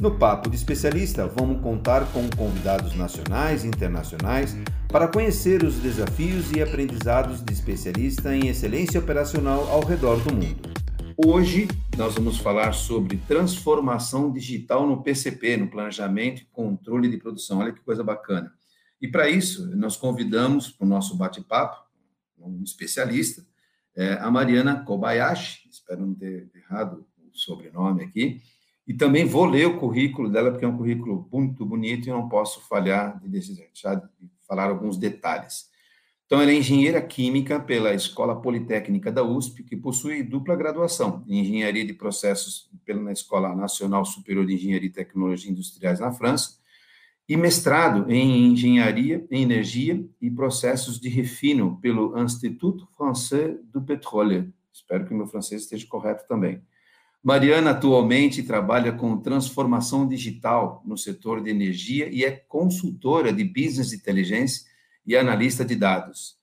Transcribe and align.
No 0.00 0.16
Papo 0.16 0.48
de 0.48 0.56
Especialista, 0.56 1.26
vamos 1.26 1.60
contar 1.60 2.10
com 2.10 2.26
convidados 2.30 2.96
nacionais 2.96 3.64
e 3.64 3.66
internacionais 3.66 4.56
para 4.88 5.06
conhecer 5.06 5.62
os 5.62 5.74
desafios 5.74 6.50
e 6.52 6.62
aprendizados 6.62 7.44
de 7.44 7.52
especialista 7.52 8.34
em 8.34 8.48
excelência 8.48 8.98
operacional 8.98 9.68
ao 9.68 9.84
redor 9.84 10.16
do 10.24 10.34
mundo. 10.34 10.72
Hoje 11.22 11.68
nós 11.98 12.14
vamos 12.14 12.38
falar 12.38 12.72
sobre 12.72 13.18
transformação 13.28 14.32
digital 14.32 14.86
no 14.86 15.02
PCP, 15.02 15.58
no 15.58 15.68
planejamento 15.68 16.40
e 16.40 16.46
controle 16.46 17.10
de 17.10 17.18
produção. 17.18 17.58
Olha 17.58 17.72
que 17.72 17.80
coisa 17.80 18.02
bacana. 18.02 18.50
E 19.02 19.06
para 19.06 19.28
isso, 19.28 19.66
nós 19.76 19.98
convidamos 19.98 20.70
para 20.70 20.86
o 20.86 20.88
nosso 20.88 21.14
bate-papo 21.14 21.76
um 22.38 22.62
especialista, 22.62 23.44
é, 23.94 24.14
a 24.14 24.30
Mariana 24.30 24.82
Kobayashi, 24.82 25.68
espero 25.70 26.00
não 26.00 26.14
ter 26.14 26.50
errado 26.54 27.06
o 27.18 27.36
sobrenome 27.36 28.02
aqui, 28.02 28.40
e 28.90 28.94
também 28.94 29.24
vou 29.24 29.44
ler 29.44 29.68
o 29.68 29.78
currículo 29.78 30.28
dela, 30.28 30.50
porque 30.50 30.64
é 30.64 30.68
um 30.68 30.76
currículo 30.76 31.28
muito 31.32 31.64
bonito 31.64 32.08
e 32.08 32.10
não 32.10 32.28
posso 32.28 32.60
falhar 32.66 33.20
de 33.20 33.38
de 33.38 33.64
falar 34.48 34.68
alguns 34.68 34.98
detalhes. 34.98 35.70
Então, 36.26 36.42
ela 36.42 36.50
é 36.50 36.56
engenheira 36.56 37.00
química 37.00 37.60
pela 37.60 37.94
Escola 37.94 38.40
Politécnica 38.40 39.12
da 39.12 39.22
USP, 39.22 39.62
que 39.62 39.76
possui 39.76 40.24
dupla 40.24 40.56
graduação 40.56 41.24
em 41.28 41.38
engenharia 41.38 41.86
de 41.86 41.92
processos 41.92 42.68
pela 42.84 43.12
Escola 43.12 43.54
Nacional 43.54 44.04
Superior 44.04 44.44
de 44.44 44.54
Engenharia 44.54 44.88
e 44.88 44.92
Tecnologia 44.92 45.52
Industriais 45.52 46.00
na 46.00 46.10
França, 46.10 46.58
e 47.28 47.36
mestrado 47.36 48.10
em 48.10 48.48
engenharia 48.48 49.24
em 49.30 49.42
energia 49.42 50.04
e 50.20 50.28
processos 50.28 50.98
de 50.98 51.08
refino 51.08 51.78
pelo 51.80 52.20
Institut 52.20 52.84
Français 52.96 53.56
du 53.72 53.82
Pétrole. 53.82 54.52
Espero 54.72 55.06
que 55.06 55.14
o 55.14 55.16
meu 55.16 55.28
francês 55.28 55.62
esteja 55.62 55.86
correto 55.86 56.26
também. 56.26 56.60
Mariana 57.22 57.72
atualmente 57.72 58.42
trabalha 58.42 58.92
com 58.92 59.18
transformação 59.18 60.08
digital 60.08 60.82
no 60.86 60.96
setor 60.96 61.42
de 61.42 61.50
energia 61.50 62.08
e 62.10 62.24
é 62.24 62.30
consultora 62.30 63.30
de 63.30 63.44
business 63.44 63.92
intelligence 63.92 64.64
e 65.06 65.14
analista 65.14 65.62
de 65.62 65.76
dados. 65.76 66.40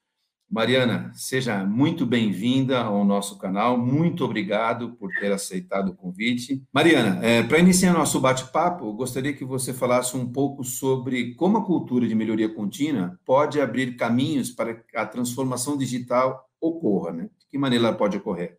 Mariana, 0.50 1.12
seja 1.16 1.66
muito 1.66 2.06
bem-vinda 2.06 2.80
ao 2.80 3.04
nosso 3.04 3.40
canal. 3.40 3.76
Muito 3.78 4.24
obrigado 4.24 4.92
por 4.94 5.10
ter 5.20 5.32
aceitado 5.32 5.90
o 5.90 5.96
convite. 5.96 6.64
Mariana, 6.72 7.20
é, 7.26 7.42
para 7.42 7.60
iniciar 7.60 7.92
nosso 7.92 8.20
bate-papo, 8.20 8.94
gostaria 8.94 9.34
que 9.34 9.44
você 9.44 9.74
falasse 9.74 10.16
um 10.16 10.32
pouco 10.32 10.64
sobre 10.64 11.34
como 11.34 11.58
a 11.58 11.66
cultura 11.66 12.08
de 12.08 12.16
melhoria 12.16 12.48
contínua 12.48 13.20
pode 13.26 13.60
abrir 13.60 13.98
caminhos 13.98 14.52
para 14.52 14.76
que 14.76 14.96
a 14.96 15.08
transformação 15.08 15.76
digital 15.76 16.48
ocorra, 16.62 17.12
né? 17.12 17.30
De 17.40 17.48
que 17.50 17.58
maneira 17.58 17.88
ela 17.88 17.98
pode 17.98 18.16
ocorrer? 18.16 18.58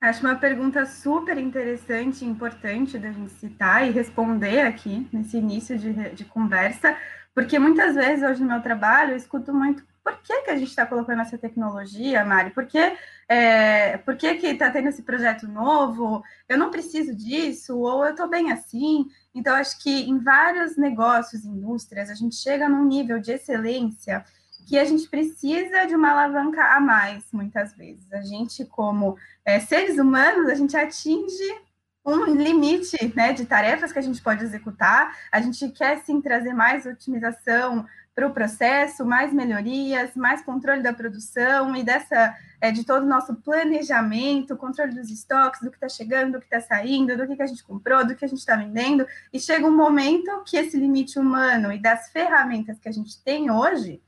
Acho 0.00 0.24
uma 0.24 0.36
pergunta 0.36 0.86
super 0.86 1.36
interessante 1.36 2.24
e 2.24 2.28
importante 2.28 2.98
da 2.98 3.10
gente 3.10 3.32
citar 3.32 3.86
e 3.86 3.90
responder 3.90 4.60
aqui 4.60 5.08
nesse 5.12 5.36
início 5.36 5.76
de, 5.76 5.92
de 6.10 6.24
conversa, 6.24 6.96
porque 7.34 7.58
muitas 7.58 7.96
vezes 7.96 8.22
hoje 8.22 8.40
no 8.40 8.48
meu 8.48 8.62
trabalho 8.62 9.12
eu 9.12 9.16
escuto 9.16 9.52
muito 9.52 9.84
por 10.08 10.16
que, 10.22 10.42
que 10.42 10.50
a 10.50 10.56
gente 10.56 10.68
está 10.68 10.86
colocando 10.86 11.20
essa 11.20 11.36
tecnologia, 11.36 12.24
Mari? 12.24 12.50
Por 12.50 12.64
que, 12.64 12.96
é, 13.28 13.98
por 13.98 14.16
que 14.16 14.26
está 14.26 14.70
tendo 14.70 14.88
esse 14.88 15.02
projeto 15.02 15.46
novo? 15.46 16.22
Eu 16.48 16.56
não 16.56 16.70
preciso 16.70 17.14
disso, 17.14 17.78
ou 17.78 18.06
eu 18.06 18.12
estou 18.12 18.26
bem 18.26 18.50
assim. 18.50 19.06
Então, 19.34 19.54
acho 19.54 19.78
que 19.82 20.08
em 20.08 20.18
vários 20.18 20.78
negócios, 20.78 21.44
indústrias, 21.44 22.08
a 22.08 22.14
gente 22.14 22.36
chega 22.36 22.68
num 22.70 22.86
nível 22.86 23.20
de 23.20 23.32
excelência 23.32 24.24
que 24.68 24.78
a 24.78 24.84
gente 24.84 25.08
precisa 25.08 25.86
de 25.86 25.94
uma 25.94 26.10
alavanca 26.10 26.62
a 26.62 26.78
mais, 26.78 27.24
muitas 27.32 27.72
vezes. 27.72 28.12
A 28.12 28.20
gente, 28.20 28.66
como 28.66 29.16
é, 29.42 29.58
seres 29.58 29.98
humanos, 29.98 30.46
a 30.46 30.54
gente 30.54 30.76
atinge 30.76 31.56
um 32.04 32.34
limite 32.34 33.12
né, 33.16 33.32
de 33.32 33.46
tarefas 33.46 33.92
que 33.92 33.98
a 33.98 34.02
gente 34.02 34.20
pode 34.20 34.44
executar, 34.44 35.16
a 35.32 35.40
gente 35.40 35.70
quer 35.70 35.98
sim 36.00 36.20
trazer 36.20 36.52
mais 36.52 36.84
otimização 36.84 37.86
para 38.14 38.26
o 38.26 38.32
processo, 38.32 39.06
mais 39.06 39.32
melhorias, 39.32 40.14
mais 40.14 40.42
controle 40.42 40.82
da 40.82 40.92
produção 40.92 41.74
e 41.74 41.82
dessa 41.82 42.36
é, 42.60 42.70
de 42.70 42.84
todo 42.84 43.04
o 43.04 43.08
nosso 43.08 43.36
planejamento, 43.36 44.56
controle 44.56 44.92
dos 44.92 45.08
estoques, 45.08 45.62
do 45.62 45.70
que 45.70 45.76
está 45.76 45.88
chegando, 45.88 46.32
do 46.32 46.40
que 46.40 46.46
está 46.46 46.60
saindo, 46.60 47.16
do 47.16 47.26
que, 47.26 47.36
que 47.36 47.42
a 47.42 47.46
gente 47.46 47.64
comprou, 47.64 48.06
do 48.06 48.14
que 48.14 48.24
a 48.24 48.28
gente 48.28 48.40
está 48.40 48.54
vendendo, 48.54 49.06
e 49.32 49.40
chega 49.40 49.66
um 49.66 49.74
momento 49.74 50.42
que 50.44 50.58
esse 50.58 50.76
limite 50.76 51.18
humano 51.18 51.72
e 51.72 51.78
das 51.78 52.10
ferramentas 52.10 52.78
que 52.78 52.88
a 52.88 52.92
gente 52.92 53.22
tem 53.22 53.50
hoje, 53.50 54.02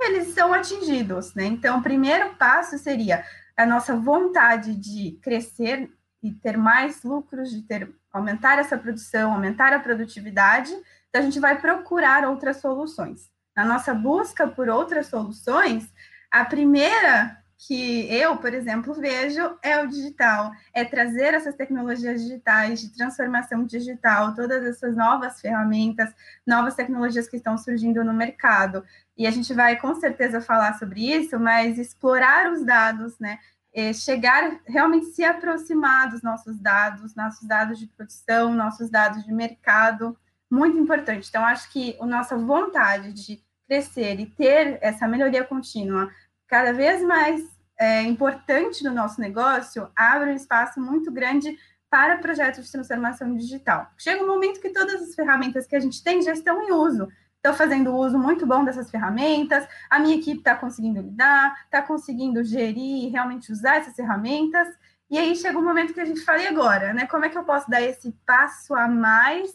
eles 0.00 0.28
são 0.28 0.52
atingidos, 0.52 1.34
né? 1.34 1.44
Então, 1.44 1.78
o 1.78 1.82
primeiro 1.82 2.34
passo 2.34 2.78
seria 2.78 3.24
a 3.56 3.66
nossa 3.66 3.96
vontade 3.96 4.74
de 4.74 5.18
crescer 5.22 5.90
e 6.22 6.32
ter 6.32 6.56
mais 6.56 7.02
lucros, 7.02 7.50
de 7.50 7.62
ter 7.62 7.92
aumentar 8.12 8.58
essa 8.58 8.76
produção, 8.76 9.32
aumentar 9.32 9.72
a 9.72 9.80
produtividade, 9.80 10.72
então 11.08 11.22
a 11.22 11.24
gente 11.24 11.40
vai 11.40 11.60
procurar 11.60 12.26
outras 12.26 12.58
soluções. 12.58 13.30
Na 13.56 13.64
nossa 13.64 13.94
busca 13.94 14.46
por 14.46 14.68
outras 14.68 15.06
soluções, 15.06 15.92
a 16.30 16.44
primeira 16.44 17.36
que 17.66 18.06
eu, 18.14 18.36
por 18.36 18.54
exemplo, 18.54 18.94
vejo 18.94 19.58
é 19.62 19.82
o 19.82 19.88
digital, 19.88 20.52
é 20.72 20.84
trazer 20.84 21.34
essas 21.34 21.56
tecnologias 21.56 22.22
digitais 22.22 22.80
de 22.80 22.94
transformação 22.94 23.64
digital, 23.64 24.32
todas 24.32 24.64
essas 24.64 24.94
novas 24.96 25.40
ferramentas, 25.40 26.14
novas 26.46 26.76
tecnologias 26.76 27.28
que 27.28 27.36
estão 27.36 27.58
surgindo 27.58 28.04
no 28.04 28.14
mercado. 28.14 28.84
E 29.18 29.26
a 29.26 29.30
gente 29.32 29.52
vai 29.52 29.76
com 29.76 29.94
certeza 29.96 30.40
falar 30.40 30.78
sobre 30.78 31.12
isso, 31.12 31.38
mas 31.40 31.76
explorar 31.76 32.52
os 32.52 32.64
dados, 32.64 33.18
né? 33.18 33.38
É 33.74 33.92
chegar 33.92 34.60
realmente 34.64 35.06
se 35.06 35.24
aproximar 35.24 36.08
dos 36.08 36.22
nossos 36.22 36.58
dados, 36.58 37.14
nossos 37.16 37.46
dados 37.46 37.78
de 37.78 37.86
produção, 37.88 38.54
nossos 38.54 38.88
dados 38.88 39.24
de 39.24 39.32
mercado, 39.32 40.16
muito 40.50 40.78
importante. 40.78 41.28
Então, 41.28 41.44
acho 41.44 41.70
que 41.70 41.96
a 42.00 42.06
nossa 42.06 42.36
vontade 42.36 43.12
de 43.12 43.42
crescer 43.66 44.18
e 44.20 44.26
ter 44.26 44.78
essa 44.80 45.06
melhoria 45.06 45.44
contínua 45.44 46.10
cada 46.46 46.72
vez 46.72 47.02
mais 47.02 47.42
é, 47.78 48.02
importante 48.02 48.82
no 48.82 48.92
nosso 48.92 49.20
negócio, 49.20 49.90
abre 49.94 50.30
um 50.30 50.36
espaço 50.36 50.80
muito 50.80 51.12
grande 51.12 51.56
para 51.90 52.18
projetos 52.18 52.64
de 52.64 52.72
transformação 52.72 53.34
digital. 53.34 53.90
Chega 53.96 54.22
um 54.22 54.26
momento 54.26 54.60
que 54.60 54.70
todas 54.70 55.02
as 55.02 55.14
ferramentas 55.14 55.66
que 55.66 55.76
a 55.76 55.80
gente 55.80 56.02
tem 56.02 56.22
já 56.22 56.32
estão 56.32 56.62
em 56.62 56.72
uso. 56.72 57.08
Estou 57.38 57.54
fazendo 57.54 57.94
uso 57.94 58.18
muito 58.18 58.44
bom 58.44 58.64
dessas 58.64 58.90
ferramentas, 58.90 59.66
a 59.88 60.00
minha 60.00 60.16
equipe 60.16 60.38
está 60.38 60.56
conseguindo 60.56 61.00
lidar, 61.00 61.64
está 61.64 61.80
conseguindo 61.80 62.42
gerir 62.42 63.04
e 63.04 63.08
realmente 63.08 63.52
usar 63.52 63.76
essas 63.76 63.94
ferramentas. 63.94 64.68
E 65.08 65.16
aí 65.16 65.34
chega 65.36 65.56
um 65.56 65.64
momento 65.64 65.94
que 65.94 66.00
a 66.00 66.04
gente 66.04 66.20
fala, 66.20 66.42
e 66.42 66.48
agora? 66.48 66.92
Né? 66.92 67.06
Como 67.06 67.24
é 67.24 67.28
que 67.28 67.38
eu 67.38 67.44
posso 67.44 67.70
dar 67.70 67.80
esse 67.80 68.10
passo 68.26 68.74
a 68.74 68.88
mais 68.88 69.52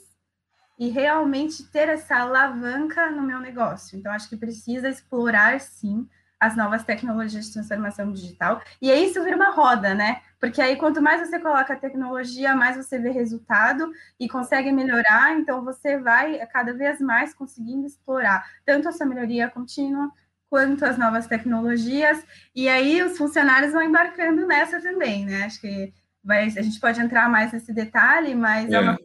e 0.80 0.90
realmente 0.90 1.70
ter 1.72 1.90
essa 1.90 2.16
alavanca 2.16 3.12
no 3.12 3.22
meu 3.22 3.40
negócio? 3.40 4.00
Então, 4.00 4.14
acho 4.14 4.30
que 4.30 4.38
precisa 4.38 4.88
explorar, 4.88 5.60
sim, 5.60 6.08
as 6.46 6.56
novas 6.56 6.84
tecnologias 6.84 7.46
de 7.46 7.54
transformação 7.54 8.12
digital. 8.12 8.62
E 8.82 8.92
aí 8.92 9.06
isso 9.06 9.24
vira 9.24 9.36
uma 9.36 9.52
roda, 9.52 9.94
né? 9.94 10.22
Porque 10.40 10.62
aí 10.62 10.76
quanto 10.76 11.02
mais 11.02 11.28
você 11.28 11.40
coloca 11.40 11.74
a 11.74 11.78
tecnologia, 11.78 12.56
mais 12.56 12.76
você 12.76 13.00
vê 13.00 13.10
resultado 13.10 13.92
e 14.20 14.28
consegue 14.28 14.72
melhorar, 14.72 15.38
então 15.38 15.64
você 15.64 15.98
vai 15.98 16.46
cada 16.48 16.74
vez 16.74 17.00
mais 17.00 17.34
conseguindo 17.34 17.86
explorar 17.86 18.46
tanto 18.66 18.90
essa 18.90 19.06
melhoria 19.06 19.50
contínua 19.50 20.12
quanto 20.50 20.86
as 20.86 20.98
novas 20.98 21.28
tecnologias. 21.28 22.24
E 22.54 22.68
aí 22.68 23.02
os 23.02 23.18
funcionários 23.18 23.72
vão 23.72 23.82
embarcando 23.82 24.46
nessa 24.46 24.82
também, 24.82 25.26
né? 25.26 25.46
Acho 25.46 25.62
que 25.62 25.94
vai, 26.24 26.46
a 26.46 26.62
gente 26.62 26.80
pode 26.80 27.02
entrar 27.02 27.30
mais 27.30 27.52
nesse 27.52 27.74
detalhe, 27.74 28.36
mas 28.36 28.72
é. 28.72 28.76
É 28.76 28.80
uma, 28.80 29.00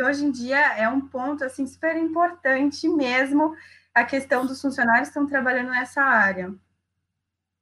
hoje 0.00 0.24
em 0.24 0.30
dia 0.30 0.76
é 0.76 0.88
um 0.88 1.00
ponto 1.00 1.44
assim 1.44 1.66
super 1.66 1.96
importante 1.96 2.88
mesmo 2.88 3.54
a 3.94 4.04
questão 4.04 4.44
dos 4.44 4.60
funcionários 4.60 5.08
que 5.08 5.10
estão 5.10 5.26
trabalhando 5.26 5.70
nessa 5.70 6.02
área. 6.02 6.54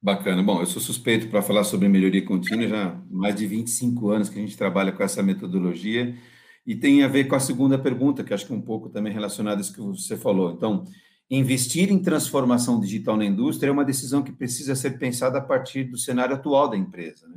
Bacana. 0.02 0.43
Bom, 0.43 0.58
eu 0.58 0.66
sou 0.66 0.82
suspeito 0.82 1.28
para 1.28 1.40
falar 1.40 1.62
sobre 1.62 1.88
melhoria 1.88 2.25
contínua, 2.25 2.66
já 2.66 3.00
mais 3.08 3.37
de 3.37 3.46
25 3.46 4.10
anos 4.10 4.28
que 4.28 4.37
a 4.37 4.43
gente 4.43 4.56
trabalha 4.56 4.90
com 4.90 5.00
essa 5.00 5.22
metodologia, 5.22 6.19
e 6.66 6.75
tem 6.75 7.04
a 7.04 7.08
ver 7.08 7.28
com 7.28 7.37
a 7.37 7.40
segunda 7.40 7.78
pergunta, 7.78 8.25
que 8.25 8.34
acho 8.34 8.44
que 8.44 8.52
é 8.52 8.56
um 8.56 8.60
pouco 8.60 8.88
também 8.88 9.12
relacionada 9.12 9.58
a 9.58 9.60
isso 9.60 9.72
que 9.72 9.81
você 9.81 10.16
falou. 10.16 10.50
Então, 10.50 10.84
investir 11.31 11.88
em 11.88 12.02
transformação 12.02 12.81
digital 12.81 13.16
na 13.16 13.25
indústria 13.25 13.69
é 13.69 13.72
uma 13.72 13.84
decisão 13.84 14.25
que 14.25 14.32
precisa 14.32 14.75
ser 14.75 14.99
pensada 14.99 15.38
a 15.38 15.40
partir 15.43 15.84
do 15.84 15.96
cenário 15.96 16.34
atual 16.34 16.69
da 16.69 16.76
empresa. 16.76 17.28
Né? 17.28 17.37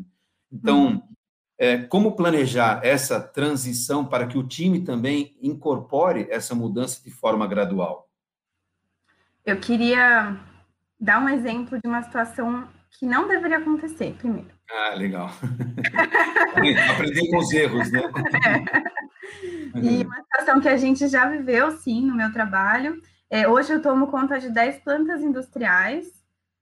Então, 0.52 0.88
uhum. 0.88 1.02
é, 1.60 1.78
como 1.78 2.16
planejar 2.16 2.82
essa 2.84 3.22
transição 3.22 4.04
para 4.04 4.26
que 4.26 4.40
o 4.40 4.48
time 4.48 4.82
também 4.82 5.38
incorpore 5.40 6.26
essa 6.32 6.56
mudança 6.56 7.00
de 7.04 7.12
forma 7.12 7.46
gradual? 7.46 8.10
Eu 9.46 9.60
queria 9.60 10.55
dar 11.00 11.22
um 11.22 11.30
exemplo 11.30 11.80
de 11.80 11.88
uma 11.88 12.02
situação 12.04 12.68
que 12.92 13.06
não 13.06 13.28
deveria 13.28 13.58
acontecer, 13.58 14.16
primeiro. 14.18 14.50
Ah, 14.72 14.96
legal. 14.96 15.30
Aprender 16.92 17.30
com 17.30 17.38
os 17.38 17.52
erros, 17.54 17.92
né? 17.92 18.02
É. 18.02 18.96
E 19.82 20.06
uma 20.06 20.16
situação 20.22 20.62
que 20.62 20.70
a 20.70 20.78
gente 20.78 21.08
já 21.08 21.26
viveu, 21.26 21.72
sim, 21.72 22.06
no 22.06 22.16
meu 22.16 22.32
trabalho. 22.32 23.02
É, 23.30 23.48
hoje 23.48 23.74
eu 23.74 23.82
tomo 23.82 24.08
conta 24.08 24.40
de 24.40 24.50
10 24.50 24.80
plantas 24.80 25.22
industriais 25.22 26.08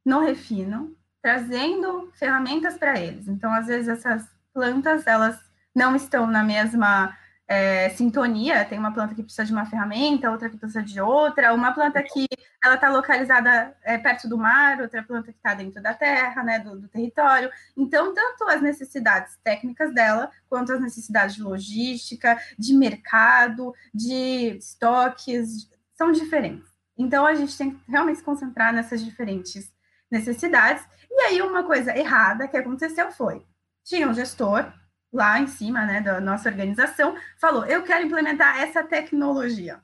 no 0.05 0.21
refino, 0.21 0.95
trazendo 1.21 2.11
ferramentas 2.17 2.75
para 2.77 2.99
eles. 2.99 3.27
Então, 3.27 3.53
às 3.53 3.67
vezes, 3.67 3.87
essas 3.87 4.27
plantas, 4.53 5.05
elas 5.05 5.37
não 5.75 5.95
estão 5.95 6.25
na 6.25 6.43
mesma 6.43 7.15
é, 7.47 7.89
sintonia, 7.89 8.63
tem 8.65 8.79
uma 8.79 8.93
planta 8.93 9.13
que 9.13 9.21
precisa 9.21 9.45
de 9.45 9.51
uma 9.51 9.65
ferramenta, 9.65 10.31
outra 10.31 10.49
que 10.49 10.57
precisa 10.57 10.81
de 10.81 10.99
outra, 11.01 11.53
uma 11.53 11.73
planta 11.73 12.01
que 12.01 12.27
ela 12.63 12.75
está 12.75 12.89
localizada 12.89 13.75
é, 13.83 13.97
perto 13.97 14.29
do 14.29 14.37
mar, 14.37 14.79
outra 14.81 15.03
planta 15.03 15.31
que 15.31 15.37
está 15.37 15.53
dentro 15.53 15.81
da 15.81 15.93
terra, 15.93 16.41
né, 16.43 16.59
do, 16.59 16.79
do, 16.79 16.87
território. 16.87 17.51
Então, 17.75 18.13
tanto 18.13 18.45
as 18.45 18.61
necessidades 18.61 19.37
técnicas 19.43 19.93
dela, 19.93 20.31
quanto 20.49 20.71
as 20.71 20.81
necessidades 20.81 21.35
de 21.35 21.43
logística, 21.43 22.39
de 22.57 22.73
mercado, 22.73 23.73
de 23.93 24.57
estoques, 24.57 25.69
são 25.93 26.11
diferentes. 26.11 26.71
Então, 26.97 27.25
a 27.25 27.35
gente 27.35 27.57
tem 27.57 27.71
que 27.71 27.91
realmente 27.91 28.19
se 28.19 28.23
concentrar 28.23 28.73
nessas 28.73 29.03
diferentes 29.03 29.71
necessidades. 30.09 30.85
E 31.11 31.21
aí, 31.23 31.41
uma 31.41 31.63
coisa 31.63 31.95
errada 31.97 32.47
que 32.47 32.55
aconteceu 32.55 33.11
foi, 33.11 33.45
tinha 33.83 34.07
um 34.07 34.13
gestor 34.13 34.71
lá 35.13 35.39
em 35.39 35.47
cima, 35.47 35.85
né, 35.85 36.01
da 36.01 36.19
nossa 36.19 36.49
organização, 36.49 37.15
falou: 37.39 37.65
eu 37.65 37.83
quero 37.83 38.05
implementar 38.05 38.59
essa 38.59 38.83
tecnologia. 38.83 39.79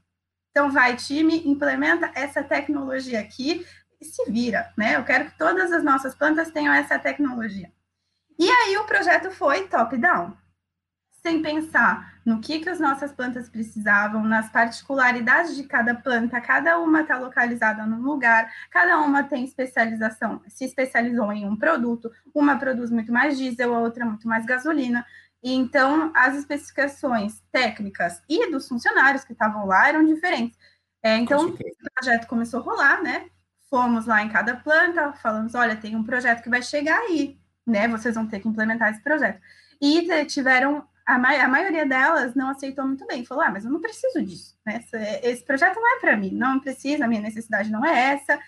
Então, 0.52 0.72
vai, 0.72 0.96
time, 0.96 1.48
implementa 1.48 2.12
essa 2.16 2.44
tecnologia 2.44 3.20
aqui 3.20 3.66
e 4.02 4.06
se 4.06 4.30
vira, 4.32 4.74
né? 4.76 4.96
Eu 4.96 5.04
quero 5.04 5.26
que 5.26 5.38
todas 5.38 5.72
as 5.72 5.84
nossas 5.84 6.16
plantas 6.16 6.52
tenham 6.52 6.74
essa 6.74 6.98
tecnologia. 6.98 7.72
E 8.38 8.50
aí 8.50 8.78
o 8.78 8.86
projeto 8.86 9.30
foi 9.30 9.68
top-down, 9.68 10.36
sem 11.22 11.42
pensar 11.42 12.19
no 12.30 12.40
que, 12.40 12.60
que 12.60 12.70
as 12.70 12.80
nossas 12.80 13.12
plantas 13.12 13.50
precisavam, 13.50 14.24
nas 14.24 14.52
particularidades 14.52 15.56
de 15.56 15.64
cada 15.64 15.96
planta, 15.96 16.40
cada 16.40 16.78
uma 16.78 17.02
está 17.02 17.18
localizada 17.18 17.88
num 17.88 18.04
lugar, 18.04 18.54
cada 18.70 19.00
uma 19.00 19.24
tem 19.24 19.44
especialização, 19.44 20.40
se 20.48 20.64
especializou 20.64 21.34
em 21.34 21.48
um 21.48 21.56
produto, 21.56 22.12
uma 22.32 22.60
produz 22.60 22.92
muito 22.92 23.12
mais 23.12 23.36
diesel, 23.36 23.74
a 23.74 23.80
outra 23.80 24.06
muito 24.06 24.28
mais 24.28 24.46
gasolina. 24.46 25.04
E 25.42 25.56
então, 25.56 26.12
as 26.16 26.36
especificações 26.36 27.42
técnicas 27.52 28.22
e 28.30 28.52
dos 28.52 28.68
funcionários 28.68 29.24
que 29.24 29.34
estavam 29.34 29.66
lá 29.66 29.90
eram 29.90 30.06
diferentes. 30.06 30.56
É, 31.02 31.18
então, 31.18 31.48
o 31.48 31.58
projeto 31.96 32.28
começou 32.28 32.60
a 32.60 32.64
rolar, 32.64 33.02
né? 33.02 33.28
Fomos 33.72 34.06
lá 34.06 34.22
em 34.22 34.30
cada 34.30 34.56
planta, 34.56 35.14
falamos: 35.14 35.56
olha, 35.56 35.76
tem 35.76 35.96
um 35.96 36.04
projeto 36.04 36.44
que 36.44 36.50
vai 36.50 36.62
chegar 36.62 37.00
aí, 37.00 37.40
né? 37.66 37.88
Vocês 37.88 38.14
vão 38.14 38.28
ter 38.28 38.40
que 38.40 38.48
implementar 38.48 38.92
esse 38.92 39.02
projeto. 39.02 39.42
E 39.82 40.26
tiveram, 40.26 40.86
a, 41.10 41.18
ma 41.18 41.30
a 41.34 41.48
maioria 41.48 41.86
delas 41.86 42.36
não 42.36 42.50
aceitou 42.50 42.86
muito 42.86 43.06
bem, 43.08 43.26
falou: 43.26 43.44
ah, 43.44 43.50
mas 43.50 43.66
eu 43.66 43.72
não 43.72 43.82
preciso 43.82 44.24
disso, 44.24 44.56
né? 44.66 44.80
Esse, 44.84 44.98
esse 45.28 45.44
projeto 45.44 45.76
não 45.76 45.98
é 45.98 46.00
para 46.00 46.16
mim, 46.16 46.32
não 46.32 46.60
precisa, 46.60 47.06
a 47.06 47.08
minha 47.08 47.22
necessidade 47.22 47.72
não 47.72 47.84
é 47.84 48.14
essa. 48.14 48.40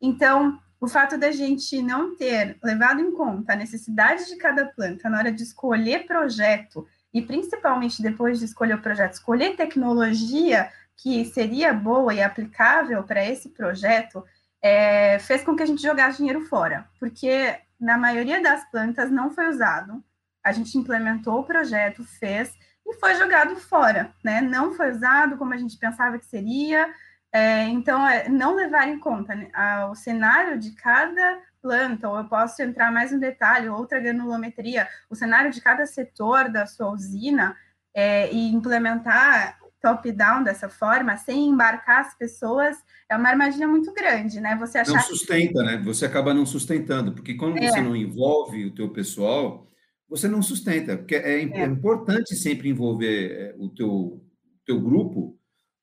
Então, 0.00 0.58
o 0.80 0.88
fato 0.88 1.18
da 1.18 1.30
gente 1.30 1.82
não 1.82 2.16
ter 2.16 2.56
levado 2.62 3.00
em 3.00 3.10
conta 3.12 3.52
a 3.52 3.56
necessidade 3.56 4.26
de 4.26 4.36
cada 4.36 4.64
planta 4.64 5.10
na 5.10 5.18
hora 5.18 5.32
de 5.32 5.42
escolher 5.42 6.06
projeto, 6.06 6.86
e 7.12 7.20
principalmente 7.20 8.02
depois 8.02 8.38
de 8.38 8.46
escolher 8.46 8.74
o 8.74 8.82
projeto, 8.82 9.12
escolher 9.12 9.56
tecnologia 9.56 10.70
que 10.96 11.24
seria 11.26 11.72
boa 11.74 12.14
e 12.14 12.22
aplicável 12.22 13.02
para 13.02 13.24
esse 13.24 13.50
projeto, 13.50 14.24
é, 14.62 15.18
fez 15.18 15.42
com 15.42 15.54
que 15.54 15.62
a 15.62 15.66
gente 15.66 15.82
jogasse 15.82 16.18
dinheiro 16.18 16.46
fora, 16.46 16.88
porque 16.98 17.58
na 17.78 17.98
maioria 17.98 18.42
das 18.42 18.64
plantas 18.70 19.10
não 19.10 19.30
foi 19.30 19.48
usado. 19.48 20.02
A 20.46 20.52
gente 20.52 20.78
implementou 20.78 21.40
o 21.40 21.44
projeto, 21.44 22.04
fez 22.04 22.52
e 22.86 22.94
foi 22.94 23.16
jogado 23.16 23.56
fora, 23.56 24.12
né? 24.22 24.40
Não 24.40 24.74
foi 24.74 24.92
usado 24.92 25.36
como 25.36 25.52
a 25.52 25.56
gente 25.56 25.76
pensava 25.76 26.18
que 26.18 26.24
seria, 26.24 26.88
é, 27.32 27.64
então, 27.64 28.06
é, 28.06 28.28
não 28.28 28.54
levar 28.54 28.88
em 28.88 28.98
conta 28.98 29.34
né, 29.34 29.48
a, 29.52 29.90
o 29.90 29.94
cenário 29.96 30.58
de 30.58 30.70
cada 30.70 31.38
planta, 31.60 32.08
ou 32.08 32.16
eu 32.16 32.24
posso 32.24 32.62
entrar 32.62 32.92
mais 32.92 33.12
um 33.12 33.18
detalhe, 33.18 33.68
outra 33.68 33.98
granulometria, 33.98 34.86
o 35.10 35.16
cenário 35.16 35.50
de 35.50 35.60
cada 35.60 35.84
setor 35.84 36.48
da 36.48 36.64
sua 36.64 36.90
usina, 36.92 37.56
é, 37.92 38.32
e 38.32 38.52
implementar 38.52 39.58
top-down 39.82 40.44
dessa 40.44 40.68
forma, 40.68 41.16
sem 41.16 41.48
embarcar 41.48 42.00
as 42.00 42.14
pessoas, 42.16 42.76
é 43.08 43.16
uma 43.16 43.28
armadilha 43.28 43.66
muito 43.66 43.92
grande, 43.92 44.40
né? 44.40 44.56
Você 44.60 44.78
achar... 44.78 44.92
Não 44.92 45.00
sustenta, 45.00 45.62
né? 45.62 45.76
Você 45.84 46.06
acaba 46.06 46.32
não 46.32 46.46
sustentando, 46.46 47.12
porque 47.12 47.34
quando 47.34 47.58
é. 47.58 47.68
você 47.68 47.80
não 47.80 47.96
envolve 47.96 48.64
o 48.64 48.74
teu 48.74 48.88
pessoal, 48.90 49.66
você 50.08 50.28
não 50.28 50.42
sustenta, 50.42 50.96
porque 50.96 51.16
é, 51.16 51.42
é. 51.42 51.60
é 51.60 51.64
importante 51.64 52.34
sempre 52.36 52.68
envolver 52.68 53.32
é, 53.32 53.54
o 53.58 53.68
teu, 53.68 54.24
teu 54.64 54.80
grupo, 54.80 55.38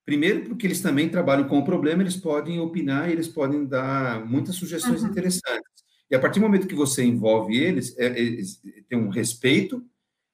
Primeiro, 0.05 0.43
porque 0.43 0.67
eles 0.67 0.81
também 0.81 1.07
trabalham 1.07 1.47
com 1.47 1.59
o 1.59 1.63
problema, 1.63 2.03
eles 2.03 2.17
podem 2.17 2.59
opinar, 2.59 3.09
eles 3.09 3.27
podem 3.27 3.65
dar 3.65 4.25
muitas 4.25 4.55
sugestões 4.55 5.01
uhum. 5.01 5.09
interessantes. 5.09 5.63
E 6.11 6.15
a 6.15 6.19
partir 6.19 6.39
do 6.39 6.45
momento 6.45 6.67
que 6.67 6.75
você 6.75 7.03
envolve 7.05 7.57
eles, 7.57 7.97
é, 7.97 8.07
eles 8.19 8.61
têm 8.89 8.99
um 8.99 9.09
respeito 9.09 9.81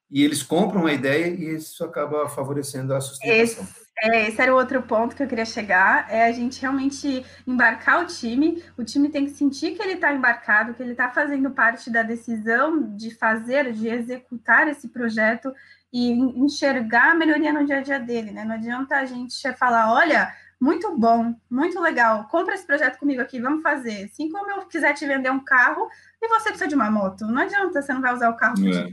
e 0.09 0.23
eles 0.23 0.41
compram 0.41 0.87
a 0.87 0.93
ideia 0.93 1.27
e 1.27 1.55
isso 1.55 1.83
acaba 1.83 2.27
favorecendo 2.27 2.95
a 2.95 2.99
sustentação. 2.99 3.67
Esse, 4.01 4.11
é, 4.11 4.27
esse 4.27 4.41
era 4.41 4.53
o 4.53 4.57
outro 4.57 4.81
ponto 4.81 5.15
que 5.15 5.23
eu 5.23 5.27
queria 5.27 5.45
chegar, 5.45 6.07
é 6.09 6.25
a 6.25 6.31
gente 6.31 6.61
realmente 6.61 7.25
embarcar 7.45 8.03
o 8.03 8.07
time, 8.07 8.63
o 8.77 8.83
time 8.83 9.09
tem 9.09 9.25
que 9.25 9.31
sentir 9.31 9.75
que 9.75 9.81
ele 9.81 9.93
está 9.93 10.13
embarcado, 10.13 10.73
que 10.73 10.81
ele 10.81 10.91
está 10.91 11.09
fazendo 11.09 11.51
parte 11.51 11.89
da 11.89 12.03
decisão 12.03 12.95
de 12.95 13.13
fazer, 13.13 13.71
de 13.73 13.87
executar 13.87 14.67
esse 14.67 14.87
projeto 14.87 15.53
e 15.91 16.11
enxergar 16.11 17.11
a 17.11 17.15
melhoria 17.15 17.51
no 17.51 17.65
dia 17.65 17.77
a 17.79 17.81
dia 17.81 17.99
dele, 17.99 18.31
né? 18.31 18.45
Não 18.45 18.55
adianta 18.55 18.95
a 18.95 19.05
gente 19.05 19.51
falar, 19.53 19.91
olha, 19.91 20.31
muito 20.59 20.95
bom, 20.97 21.33
muito 21.49 21.79
legal, 21.79 22.27
compra 22.27 22.53
esse 22.53 22.65
projeto 22.65 22.99
comigo 22.99 23.21
aqui, 23.21 23.39
vamos 23.39 23.61
fazer. 23.63 24.05
Assim 24.05 24.29
como 24.29 24.49
eu 24.51 24.65
quiser 24.67 24.93
te 24.93 25.05
vender 25.05 25.31
um 25.31 25.43
carro 25.43 25.87
e 26.21 26.27
você 26.27 26.49
precisa 26.49 26.67
de 26.67 26.75
uma 26.75 26.91
moto, 26.91 27.25
não 27.25 27.41
adianta, 27.41 27.81
você 27.81 27.93
não 27.93 28.01
vai 28.01 28.13
usar 28.13 28.29
o 28.29 28.37
carro. 28.37 28.55
É. 28.67 28.89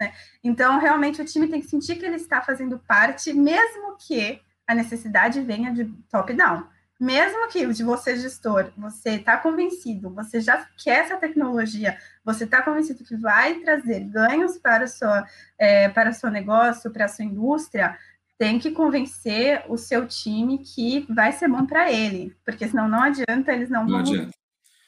Né? 0.00 0.12
Então, 0.42 0.78
realmente, 0.78 1.20
o 1.20 1.24
time 1.24 1.48
tem 1.48 1.60
que 1.60 1.68
sentir 1.68 1.96
que 1.96 2.04
ele 2.04 2.16
está 2.16 2.42
fazendo 2.42 2.78
parte, 2.78 3.32
mesmo 3.32 3.96
que 3.96 4.40
a 4.66 4.74
necessidade 4.74 5.40
venha 5.40 5.72
de 5.72 5.84
top-down. 6.10 6.64
Mesmo 6.98 7.48
que 7.48 7.66
de 7.66 7.84
você, 7.84 8.16
gestor, 8.16 8.72
você 8.76 9.10
está 9.10 9.36
convencido, 9.36 10.08
você 10.14 10.40
já 10.40 10.66
quer 10.82 11.00
essa 11.00 11.16
tecnologia, 11.18 11.98
você 12.24 12.44
está 12.44 12.62
convencido 12.62 13.04
que 13.04 13.16
vai 13.16 13.56
trazer 13.56 14.00
ganhos 14.00 14.56
para 14.56 14.84
o 14.84 14.88
seu, 14.88 15.08
é, 15.58 15.90
para 15.90 16.08
o 16.08 16.14
seu 16.14 16.30
negócio, 16.30 16.90
para 16.90 17.04
a 17.04 17.08
sua 17.08 17.26
indústria, 17.26 17.98
tem 18.38 18.58
que 18.58 18.70
convencer 18.70 19.62
o 19.68 19.76
seu 19.76 20.06
time 20.06 20.58
que 20.58 21.06
vai 21.12 21.32
ser 21.32 21.48
bom 21.48 21.66
para 21.66 21.92
ele, 21.92 22.34
porque 22.44 22.66
senão 22.66 22.88
não 22.88 23.02
adianta, 23.02 23.52
eles 23.52 23.68
não, 23.68 23.84
não 23.84 23.90
vão. 23.90 24.00
Adianta. 24.00 24.30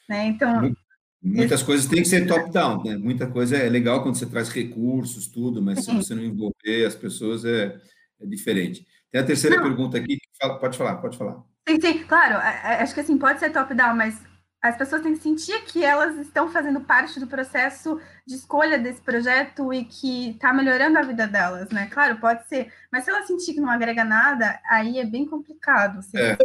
Né? 0.07 0.25
Então. 0.25 0.75
Muitas 1.21 1.61
coisas 1.61 1.85
têm 1.85 2.01
que 2.01 2.07
ser 2.07 2.25
top-down, 2.25 2.83
né? 2.83 2.97
Muita 2.97 3.27
coisa 3.27 3.57
é 3.57 3.67
legal 3.67 4.01
quando 4.01 4.15
você 4.15 4.25
traz 4.25 4.49
recursos, 4.49 5.27
tudo, 5.27 5.61
mas 5.61 5.83
se 5.83 5.93
você 5.93 6.15
não 6.15 6.23
envolver 6.23 6.85
as 6.85 6.95
pessoas 6.95 7.43
é, 7.43 7.77
é 8.21 8.25
diferente. 8.25 8.85
Tem 9.11 9.19
a 9.19 9.25
terceira 9.25 9.57
não. 9.57 9.63
pergunta 9.63 9.97
aqui, 9.97 10.17
pode 10.59 10.77
falar, 10.77 10.95
pode 10.97 11.17
falar. 11.17 11.43
Sim, 11.67 11.79
sim, 11.81 12.03
claro, 12.05 12.35
acho 12.81 12.93
que 12.93 13.01
assim, 13.01 13.17
pode 13.17 13.39
ser 13.39 13.51
top-down, 13.51 13.95
mas 13.95 14.21
as 14.61 14.77
pessoas 14.77 15.01
têm 15.01 15.13
que 15.13 15.21
sentir 15.21 15.61
que 15.65 15.83
elas 15.83 16.17
estão 16.17 16.49
fazendo 16.49 16.81
parte 16.81 17.19
do 17.19 17.27
processo 17.27 17.99
de 18.25 18.35
escolha 18.35 18.77
desse 18.77 19.01
projeto 19.01 19.73
e 19.73 19.85
que 19.85 20.31
está 20.31 20.53
melhorando 20.53 20.99
a 20.99 21.03
vida 21.03 21.27
delas, 21.27 21.69
né? 21.69 21.87
Claro, 21.91 22.19
pode 22.19 22.47
ser, 22.47 22.71
mas 22.91 23.03
se 23.03 23.09
ela 23.09 23.25
sentir 23.25 23.53
que 23.53 23.61
não 23.61 23.69
agrega 23.69 24.03
nada, 24.03 24.59
aí 24.69 24.99
é 24.99 25.05
bem 25.05 25.25
complicado 25.25 26.01
ser 26.01 26.37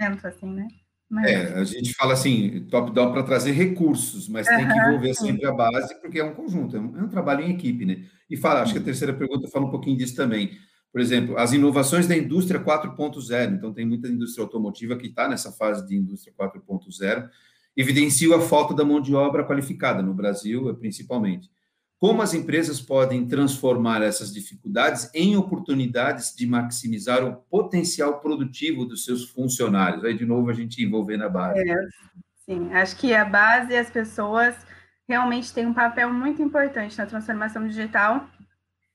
é. 0.00 0.06
assim, 0.24 0.52
né? 0.54 0.68
Mas... 1.10 1.30
É, 1.30 1.54
a 1.54 1.64
gente 1.64 1.94
fala 1.94 2.12
assim, 2.12 2.66
top-down 2.70 3.12
para 3.12 3.22
trazer 3.22 3.52
recursos, 3.52 4.28
mas 4.28 4.46
tem 4.46 4.68
que 4.68 4.78
envolver 4.78 5.14
sempre 5.14 5.46
a 5.46 5.52
base, 5.52 5.98
porque 6.00 6.18
é 6.18 6.24
um 6.24 6.34
conjunto, 6.34 6.76
é 6.76 6.80
um, 6.80 6.98
é 6.98 7.02
um 7.02 7.08
trabalho 7.08 7.44
em 7.44 7.50
equipe, 7.50 7.86
né? 7.86 8.04
E 8.28 8.36
fala, 8.36 8.60
acho 8.60 8.74
que 8.74 8.78
a 8.78 8.82
terceira 8.82 9.14
pergunta 9.14 9.48
fala 9.48 9.66
um 9.66 9.70
pouquinho 9.70 9.96
disso 9.96 10.14
também. 10.14 10.58
Por 10.92 11.00
exemplo, 11.00 11.38
as 11.38 11.52
inovações 11.52 12.06
da 12.06 12.16
indústria 12.16 12.60
4.0, 12.60 13.54
então 13.54 13.72
tem 13.72 13.86
muita 13.86 14.08
indústria 14.08 14.44
automotiva 14.44 14.96
que 14.96 15.06
está 15.06 15.28
nessa 15.28 15.52
fase 15.52 15.86
de 15.86 15.96
indústria 15.96 16.34
4.0, 16.38 17.28
evidenciam 17.76 18.36
a 18.36 18.40
falta 18.40 18.74
da 18.74 18.84
mão 18.84 19.00
de 19.00 19.14
obra 19.14 19.44
qualificada 19.44 20.02
no 20.02 20.12
Brasil, 20.12 20.74
principalmente. 20.76 21.50
Como 21.98 22.22
as 22.22 22.32
empresas 22.32 22.80
podem 22.80 23.26
transformar 23.26 24.02
essas 24.02 24.32
dificuldades 24.32 25.10
em 25.12 25.36
oportunidades 25.36 26.32
de 26.34 26.46
maximizar 26.46 27.24
o 27.24 27.36
potencial 27.36 28.20
produtivo 28.20 28.84
dos 28.84 29.04
seus 29.04 29.28
funcionários? 29.28 30.04
Aí, 30.04 30.14
de 30.14 30.24
novo, 30.24 30.48
a 30.48 30.54
gente 30.54 30.82
envolver 30.82 31.16
na 31.16 31.28
base. 31.28 31.58
É, 31.68 31.76
sim, 32.46 32.72
acho 32.72 32.96
que 32.96 33.12
a 33.12 33.24
base 33.24 33.72
e 33.72 33.76
as 33.76 33.90
pessoas 33.90 34.54
realmente 35.08 35.52
têm 35.52 35.66
um 35.66 35.74
papel 35.74 36.12
muito 36.12 36.40
importante 36.40 36.96
na 36.96 37.06
transformação 37.06 37.66
digital 37.66 38.28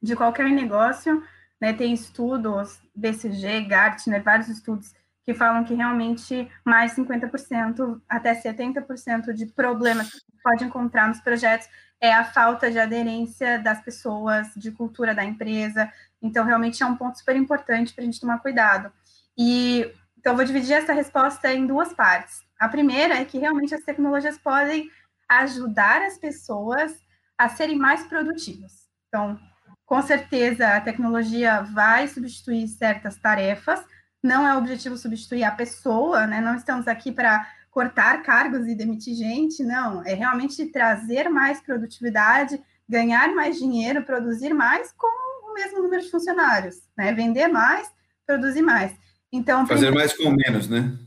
de 0.02 0.16
qualquer 0.16 0.50
negócio. 0.50 1.22
Né? 1.60 1.74
Tem 1.74 1.94
estudos, 1.94 2.80
BCG, 2.96 3.66
Gartner, 3.66 4.24
vários 4.24 4.48
estudos 4.48 4.94
que 5.26 5.34
falam 5.34 5.64
que 5.64 5.74
realmente 5.74 6.50
mais 6.66 6.94
50% 6.96 8.02
até 8.10 8.34
70% 8.36 9.34
de 9.34 9.46
problemas 9.48 10.12
pode 10.44 10.66
encontrar 10.66 11.08
nos 11.08 11.22
projetos 11.22 11.68
é 12.02 12.14
a 12.14 12.26
falta 12.26 12.70
de 12.70 12.78
aderência 12.78 13.58
das 13.60 13.82
pessoas, 13.82 14.54
de 14.58 14.72
cultura 14.72 15.16
da 15.16 15.24
empresa. 15.24 15.90
Então, 16.22 16.44
realmente 16.44 16.84
é 16.84 16.86
um 16.86 16.98
ponto 16.98 17.18
super 17.18 17.36
importante 17.36 17.94
para 17.94 18.04
a 18.04 18.06
gente 18.06 18.20
tomar 18.20 18.40
cuidado. 18.40 18.92
E 19.38 19.90
então, 20.18 20.36
vou 20.36 20.46
dividir 20.46 20.74
essa 20.74 20.94
resposta 20.94 21.54
em 21.54 21.66
duas 21.66 21.94
partes. 21.94 22.42
A 22.60 22.70
primeira 22.70 23.16
é 23.16 23.26
que 23.26 23.38
realmente 23.38 23.76
as 23.76 23.84
tecnologias 23.84 24.38
podem 24.38 24.90
ajudar 25.30 26.02
as 26.02 26.18
pessoas 26.18 26.94
a 27.38 27.50
serem 27.50 27.78
mais 27.78 28.08
produtivas. 28.08 28.88
Então, 29.08 29.40
com 29.86 30.02
certeza, 30.02 30.76
a 30.76 30.82
tecnologia 30.82 31.62
vai 31.62 32.08
substituir 32.08 32.68
certas 32.68 33.18
tarefas, 33.18 33.84
não 34.24 34.48
é 34.48 34.56
o 34.56 34.58
objetivo 34.58 34.96
substituir 34.96 35.44
a 35.44 35.52
pessoa, 35.52 36.26
né? 36.26 36.40
Não 36.40 36.56
estamos 36.56 36.88
aqui 36.88 37.12
para 37.12 37.46
cortar 37.70 38.24
cargos 38.24 38.68
e 38.68 38.76
demitir 38.76 39.16
gente, 39.16 39.64
não. 39.64 40.06
É 40.06 40.14
realmente 40.14 40.66
trazer 40.68 41.28
mais 41.30 41.60
produtividade, 41.60 42.62
ganhar 42.88 43.36
mais 43.36 43.58
dinheiro, 43.58 44.04
produzir 44.04 44.54
mais 44.54 44.94
com 44.94 45.08
o 45.52 45.54
mesmo 45.54 45.84
número 45.84 46.02
de 46.02 46.10
funcionários, 46.10 46.78
né? 46.98 47.12
Vender 47.12 47.50
mais, 47.50 47.92
produzir 48.26 48.62
mais. 48.62 48.94
Então, 49.32 49.68
fazer 49.68 49.88
primeiro... 49.88 49.96
mais 49.96 50.14
com 50.14 50.30
menos, 50.30 50.70
né? 50.70 50.98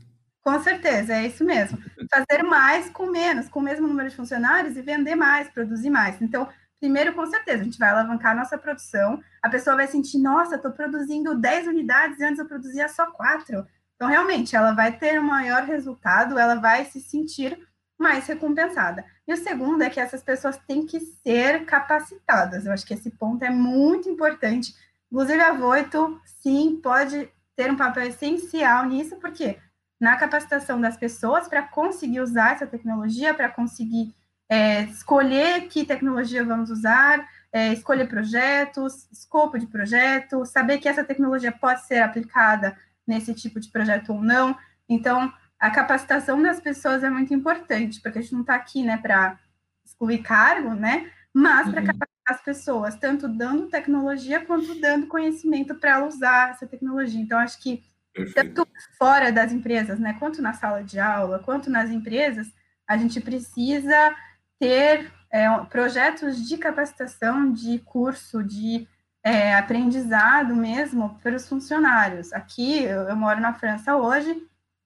Com 0.41 0.61
certeza, 0.61 1.13
é 1.13 1.27
isso 1.27 1.43
mesmo. 1.43 1.77
Fazer 2.09 2.43
mais 2.43 2.89
com 2.89 3.07
menos, 3.07 3.49
com 3.49 3.59
o 3.59 3.63
mesmo 3.63 3.87
número 3.87 4.09
de 4.09 4.15
funcionários 4.15 4.77
e 4.77 4.81
vender 4.81 5.15
mais, 5.15 5.49
produzir 5.49 5.89
mais. 5.89 6.21
Então, 6.21 6.47
primeiro, 6.79 7.13
com 7.13 7.25
certeza, 7.25 7.61
a 7.61 7.63
gente 7.63 7.79
vai 7.79 7.89
alavancar 7.89 8.31
a 8.31 8.35
nossa 8.35 8.57
produção. 8.57 9.21
A 9.41 9.49
pessoa 9.49 9.75
vai 9.75 9.87
sentir, 9.87 10.19
nossa, 10.19 10.55
estou 10.55 10.71
produzindo 10.71 11.35
10 11.35 11.67
unidades 11.67 12.21
antes 12.21 12.39
eu 12.39 12.45
produzia 12.45 12.87
só 12.87 13.07
4. 13.07 13.65
Então, 13.95 14.07
realmente, 14.07 14.55
ela 14.55 14.73
vai 14.73 14.91
ter 14.91 15.19
um 15.19 15.23
maior 15.23 15.63
resultado, 15.63 16.37
ela 16.37 16.55
vai 16.55 16.85
se 16.85 17.01
sentir 17.01 17.57
mais 17.97 18.27
recompensada. 18.27 19.03
E 19.27 19.33
o 19.33 19.37
segundo 19.37 19.81
é 19.81 19.89
que 19.89 19.99
essas 19.99 20.21
pessoas 20.21 20.57
têm 20.67 20.85
que 20.85 20.99
ser 20.99 21.65
capacitadas. 21.65 22.65
Eu 22.65 22.71
acho 22.71 22.85
que 22.85 22.93
esse 22.93 23.09
ponto 23.09 23.43
é 23.43 23.49
muito 23.49 24.07
importante. 24.07 24.75
Inclusive, 25.11 25.41
a 25.41 25.53
Voito, 25.53 26.21
sim, 26.25 26.79
pode 26.81 27.29
ter 27.55 27.71
um 27.71 27.75
papel 27.75 28.03
essencial 28.03 28.85
nisso, 28.85 29.15
porque 29.17 29.57
na 29.99 30.15
capacitação 30.15 30.79
das 30.79 30.95
pessoas 30.95 31.47
para 31.47 31.63
conseguir 31.63 32.21
usar 32.21 32.53
essa 32.53 32.67
tecnologia, 32.67 33.33
para 33.33 33.49
conseguir 33.49 34.13
é, 34.49 34.83
escolher 34.83 35.67
que 35.67 35.85
tecnologia 35.85 36.43
vamos 36.43 36.69
usar, 36.69 37.27
é, 37.51 37.73
escolher 37.73 38.07
projetos, 38.07 39.09
escopo 39.11 39.57
de 39.57 39.67
projeto, 39.67 40.45
saber 40.45 40.77
que 40.77 40.87
essa 40.87 41.03
tecnologia 41.03 41.51
pode 41.51 41.85
ser 41.85 41.99
aplicada 41.99 42.77
nesse 43.05 43.33
tipo 43.33 43.59
de 43.59 43.69
projeto 43.69 44.13
ou 44.13 44.21
não. 44.21 44.57
Então, 44.87 45.31
a 45.59 45.69
capacitação 45.71 46.41
das 46.41 46.59
pessoas 46.59 47.03
é 47.03 47.09
muito 47.09 47.33
importante, 47.33 47.99
porque 48.01 48.19
a 48.19 48.21
gente 48.21 48.33
não 48.33 48.41
está 48.41 48.55
aqui 48.55 48.83
né, 48.83 48.97
para 48.97 49.39
excluir 49.85 50.19
cargo, 50.19 50.73
né? 50.73 51.11
Mas 51.33 51.69
para 51.69 51.81
uhum. 51.81 51.87
capacitar 51.87 52.07
as 52.27 52.41
pessoas, 52.41 52.95
tanto 52.95 53.27
dando 53.27 53.67
tecnologia 53.67 54.45
quanto 54.45 54.79
dando 54.79 55.07
conhecimento 55.07 55.75
para 55.75 55.91
ela 55.91 56.07
usar 56.07 56.51
essa 56.51 56.67
tecnologia. 56.67 57.19
Então, 57.19 57.39
acho 57.39 57.61
que 57.61 57.83
Perfeito. 58.13 58.53
tanto 58.53 58.69
fora 58.97 59.31
das 59.31 59.51
empresas, 59.51 59.99
né, 59.99 60.15
quanto 60.19 60.41
na 60.41 60.53
sala 60.53 60.83
de 60.83 60.99
aula, 60.99 61.39
quanto 61.39 61.69
nas 61.69 61.89
empresas, 61.89 62.47
a 62.87 62.97
gente 62.97 63.21
precisa 63.21 64.15
ter 64.59 65.11
é, 65.31 65.49
projetos 65.65 66.47
de 66.47 66.57
capacitação, 66.57 67.51
de 67.51 67.79
curso, 67.79 68.43
de 68.43 68.87
é, 69.23 69.55
aprendizado 69.55 70.55
mesmo 70.55 71.19
para 71.21 71.35
os 71.35 71.47
funcionários. 71.47 72.31
Aqui, 72.33 72.83
eu, 72.83 73.03
eu 73.03 73.15
moro 73.15 73.39
na 73.39 73.53
França 73.53 73.95
hoje, 73.95 74.41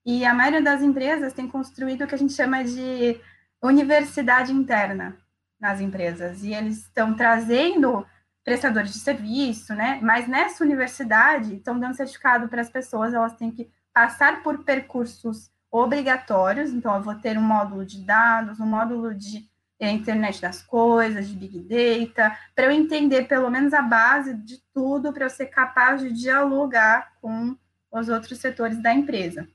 e 0.06 0.26
a 0.26 0.34
maioria 0.34 0.62
das 0.62 0.82
empresas 0.82 1.34
tem 1.34 1.48
construído 1.48 2.04
o 2.04 2.08
que 2.08 2.16
a 2.16 2.18
gente 2.18 2.34
chama 2.34 2.64
de 2.64 3.20
universidade 3.62 4.52
interna 4.52 5.16
nas 5.60 5.80
empresas, 5.80 6.44
e 6.44 6.54
eles 6.54 6.80
estão 6.80 7.14
trazendo 7.14 8.06
prestadores 8.44 8.92
de 8.92 9.00
serviço, 9.00 9.76
né? 9.76 10.00
Mas 10.02 10.28
nessa 10.28 10.64
universidade 10.64 11.56
estão 11.56 11.80
dando 11.80 11.96
certificado 11.96 12.48
para 12.48 12.62
as 12.62 12.70
pessoas, 12.70 13.14
elas 13.14 13.36
têm 13.36 13.52
que 13.52 13.70
passar 13.94 14.42
por 14.42 14.64
percursos 14.64 15.52
obrigatórios. 15.70 16.72
Então, 16.72 16.96
eu 16.96 17.04
vou 17.04 17.14
ter 17.16 17.38
um 17.38 17.44
módulo 17.44 17.86
de 17.86 18.04
dados, 18.04 18.60
um 18.60 18.66
módulo 18.66 19.14
de 19.14 19.51
é, 19.82 19.90
internet 19.90 20.40
das 20.40 20.62
coisas, 20.62 21.28
de 21.28 21.36
big 21.36 21.60
data, 21.60 22.38
para 22.56 22.66
eu 22.66 22.72
entender 22.72 23.24
pelo 23.24 23.50
menos 23.50 23.74
a 23.74 23.82
base 23.82 24.36
de 24.36 24.62
tudo, 24.72 25.12
para 25.12 25.26
eu 25.26 25.30
ser 25.30 25.48
capaz 25.48 26.02
de 26.02 26.14
dialogar 26.14 27.14
com 27.20 27.58
os 27.92 28.08
outros 28.08 28.38
setores 28.38 28.82
da 28.82 28.94
empresa. 28.94 29.48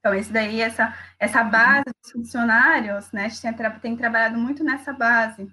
Então, 0.00 0.14
esse 0.14 0.32
daí, 0.32 0.60
essa, 0.60 0.94
essa 1.18 1.44
base 1.44 1.84
dos 1.84 2.12
funcionários, 2.12 3.12
né? 3.12 3.26
A 3.26 3.28
gente 3.28 3.42
tem, 3.42 3.52
tem 3.80 3.96
trabalhado 3.96 4.38
muito 4.38 4.64
nessa 4.64 4.92
base 4.92 5.50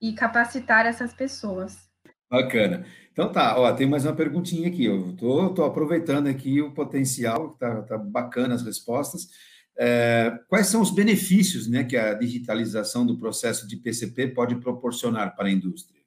e 0.00 0.12
capacitar 0.12 0.84
essas 0.84 1.14
pessoas. 1.14 1.90
Bacana. 2.30 2.84
Então 3.12 3.30
tá, 3.30 3.58
ó, 3.58 3.70
tem 3.72 3.86
mais 3.86 4.04
uma 4.06 4.14
perguntinha 4.14 4.68
aqui. 4.68 4.84
Eu 4.86 5.14
tô, 5.16 5.50
tô 5.54 5.64
aproveitando 5.64 6.26
aqui 6.28 6.60
o 6.62 6.72
potencial, 6.72 7.50
tá, 7.54 7.82
tá 7.82 7.98
bacana 7.98 8.54
as 8.54 8.62
respostas. 8.62 9.28
É, 9.76 10.38
quais 10.48 10.66
são 10.66 10.80
os 10.80 10.90
benefícios 10.90 11.68
né, 11.68 11.84
que 11.84 11.96
a 11.96 12.14
digitalização 12.14 13.06
do 13.06 13.18
processo 13.18 13.66
de 13.66 13.76
PCP 13.76 14.28
pode 14.28 14.56
proporcionar 14.56 15.34
para 15.34 15.48
a 15.48 15.50
indústria? 15.50 16.02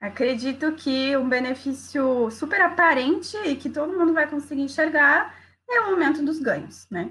Acredito 0.00 0.72
que 0.72 1.16
um 1.16 1.28
benefício 1.28 2.30
super 2.30 2.60
aparente 2.62 3.36
e 3.44 3.54
que 3.54 3.68
todo 3.68 3.96
mundo 3.96 4.14
vai 4.14 4.28
conseguir 4.28 4.62
enxergar 4.62 5.38
é 5.68 5.80
o 5.82 5.90
aumento 5.90 6.24
dos 6.24 6.40
ganhos, 6.40 6.86
né? 6.90 7.10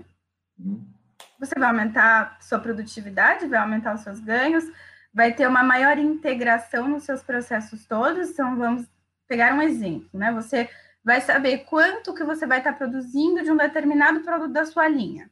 Uhum. 0.57 0.85
Você 1.39 1.53
vai 1.57 1.69
aumentar 1.69 2.37
sua 2.41 2.59
produtividade, 2.59 3.47
vai 3.47 3.59
aumentar 3.59 3.95
os 3.95 4.01
seus 4.01 4.19
ganhos, 4.19 4.65
vai 5.13 5.33
ter 5.33 5.47
uma 5.47 5.63
maior 5.63 5.97
integração 5.97 6.87
nos 6.89 7.03
seus 7.03 7.23
processos 7.23 7.85
todos. 7.85 8.31
Então, 8.31 8.57
vamos 8.57 8.85
pegar 9.27 9.53
um 9.53 9.61
exemplo, 9.61 10.09
né? 10.13 10.33
Você 10.33 10.69
vai 11.03 11.21
saber 11.21 11.59
quanto 11.59 12.13
que 12.13 12.23
você 12.23 12.45
vai 12.45 12.57
estar 12.57 12.73
produzindo 12.73 13.41
de 13.41 13.51
um 13.51 13.55
determinado 13.55 14.19
produto 14.21 14.51
da 14.51 14.65
sua 14.65 14.87
linha. 14.89 15.29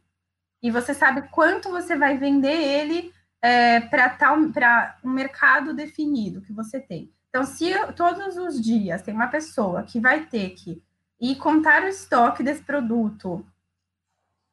E 0.62 0.72
você 0.72 0.94
sabe 0.94 1.24
quanto 1.30 1.70
você 1.70 1.96
vai 1.96 2.18
vender 2.18 2.56
ele 2.56 3.14
é, 3.42 3.80
para 3.80 4.34
um 5.04 5.10
mercado 5.10 5.74
definido 5.74 6.42
que 6.42 6.54
você 6.54 6.80
tem. 6.80 7.12
Então, 7.30 7.44
se 7.44 7.72
todos 7.94 8.38
os 8.38 8.60
dias 8.62 9.02
tem 9.02 9.14
uma 9.14 9.28
pessoa 9.28 9.84
que 9.84 10.00
vai 10.00 10.26
ter 10.26 10.52
que 10.52 10.82
ir 11.20 11.36
contar 11.36 11.84
o 11.84 11.88
estoque 11.88 12.42
desse 12.42 12.64
produto, 12.64 13.46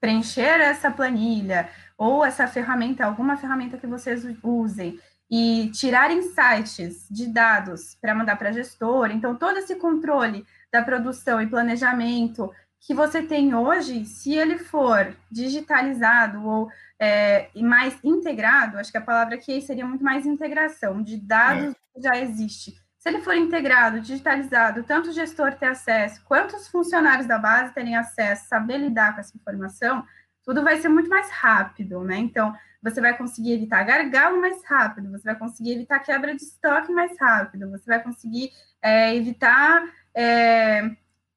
preencher 0.00 0.60
essa 0.60 0.90
planilha 0.90 1.68
ou 1.96 2.24
essa 2.24 2.46
ferramenta, 2.46 3.04
alguma 3.04 3.36
ferramenta 3.36 3.78
que 3.78 3.86
vocês 3.86 4.24
usem, 4.42 5.00
e 5.30 5.70
tirar 5.70 6.10
insights 6.10 7.08
de 7.10 7.26
dados 7.26 7.96
para 8.00 8.14
mandar 8.14 8.36
para 8.36 8.50
a 8.50 8.52
gestora. 8.52 9.12
Então, 9.12 9.34
todo 9.34 9.58
esse 9.58 9.74
controle 9.76 10.46
da 10.70 10.82
produção 10.82 11.40
e 11.40 11.46
planejamento 11.46 12.52
que 12.86 12.94
você 12.94 13.22
tem 13.22 13.54
hoje, 13.54 14.04
se 14.04 14.34
ele 14.34 14.58
for 14.58 15.16
digitalizado 15.30 16.46
ou 16.46 16.70
é, 17.00 17.48
mais 17.56 17.98
integrado, 18.04 18.78
acho 18.78 18.92
que 18.92 18.98
a 18.98 19.02
palavra 19.02 19.36
aqui 19.36 19.60
seria 19.62 19.86
muito 19.86 20.04
mais 20.04 20.26
integração 20.26 21.02
de 21.02 21.16
dados 21.16 21.72
é. 21.72 21.76
que 21.94 22.02
já 22.02 22.18
existe. 22.18 22.74
Se 22.98 23.08
ele 23.08 23.22
for 23.22 23.34
integrado, 23.34 24.00
digitalizado, 24.00 24.82
tanto 24.82 25.10
o 25.10 25.12
gestor 25.12 25.54
ter 25.54 25.66
acesso, 25.66 26.22
quanto 26.24 26.56
os 26.56 26.68
funcionários 26.68 27.26
da 27.26 27.38
base 27.38 27.72
terem 27.72 27.96
acesso, 27.96 28.48
saber 28.48 28.78
lidar 28.78 29.14
com 29.14 29.20
essa 29.20 29.36
informação, 29.36 30.04
tudo 30.44 30.62
vai 30.62 30.78
ser 30.78 30.88
muito 30.88 31.08
mais 31.08 31.30
rápido, 31.30 32.04
né? 32.04 32.16
Então, 32.18 32.54
você 32.82 33.00
vai 33.00 33.16
conseguir 33.16 33.52
evitar 33.52 33.82
gargalo 33.82 34.40
mais 34.40 34.62
rápido, 34.66 35.10
você 35.10 35.24
vai 35.24 35.38
conseguir 35.38 35.72
evitar 35.72 36.00
quebra 36.00 36.34
de 36.34 36.42
estoque 36.42 36.92
mais 36.92 37.18
rápido, 37.18 37.70
você 37.70 37.84
vai 37.86 38.02
conseguir 38.02 38.50
é, 38.82 39.16
evitar 39.16 39.82
é, 40.14 40.90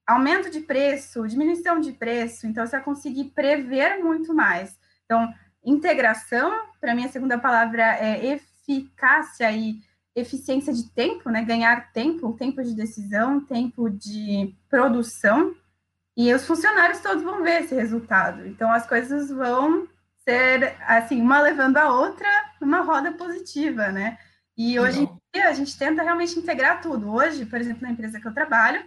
aumento 0.07 0.49
de 0.49 0.61
preço, 0.61 1.27
diminuição 1.27 1.79
de 1.79 1.91
preço, 1.91 2.47
então 2.47 2.65
você 2.65 2.77
vai 2.77 2.83
conseguir 2.83 3.25
prever 3.25 3.99
muito 3.99 4.33
mais. 4.33 4.79
Então, 5.05 5.31
integração, 5.63 6.51
para 6.79 6.95
mim 6.95 7.05
a 7.05 7.09
segunda 7.09 7.37
palavra 7.37 7.83
é 7.97 8.25
eficácia 8.25 9.51
e 9.51 9.81
eficiência 10.15 10.73
de 10.73 10.89
tempo, 10.89 11.29
né? 11.29 11.43
Ganhar 11.43 11.91
tempo, 11.91 12.33
tempo 12.33 12.63
de 12.63 12.73
decisão, 12.73 13.39
tempo 13.41 13.89
de 13.89 14.55
produção, 14.69 15.53
e 16.17 16.33
os 16.33 16.47
funcionários 16.47 16.99
todos 16.99 17.21
vão 17.21 17.43
ver 17.43 17.61
esse 17.61 17.75
resultado. 17.75 18.47
Então, 18.47 18.71
as 18.71 18.87
coisas 18.87 19.29
vão 19.29 19.87
ser, 20.27 20.75
assim, 20.87 21.21
uma 21.21 21.39
levando 21.39 21.77
a 21.77 21.93
outra 21.93 22.27
numa 22.59 22.81
roda 22.81 23.11
positiva, 23.11 23.91
né? 23.91 24.17
E 24.57 24.79
hoje 24.79 25.03
em 25.03 25.09
dia 25.31 25.47
a 25.47 25.53
gente 25.53 25.77
tenta 25.77 26.01
realmente 26.01 26.39
integrar 26.39 26.81
tudo. 26.81 27.13
Hoje, 27.13 27.45
por 27.45 27.61
exemplo, 27.61 27.83
na 27.83 27.91
empresa 27.91 28.19
que 28.19 28.27
eu 28.27 28.33
trabalho, 28.33 28.83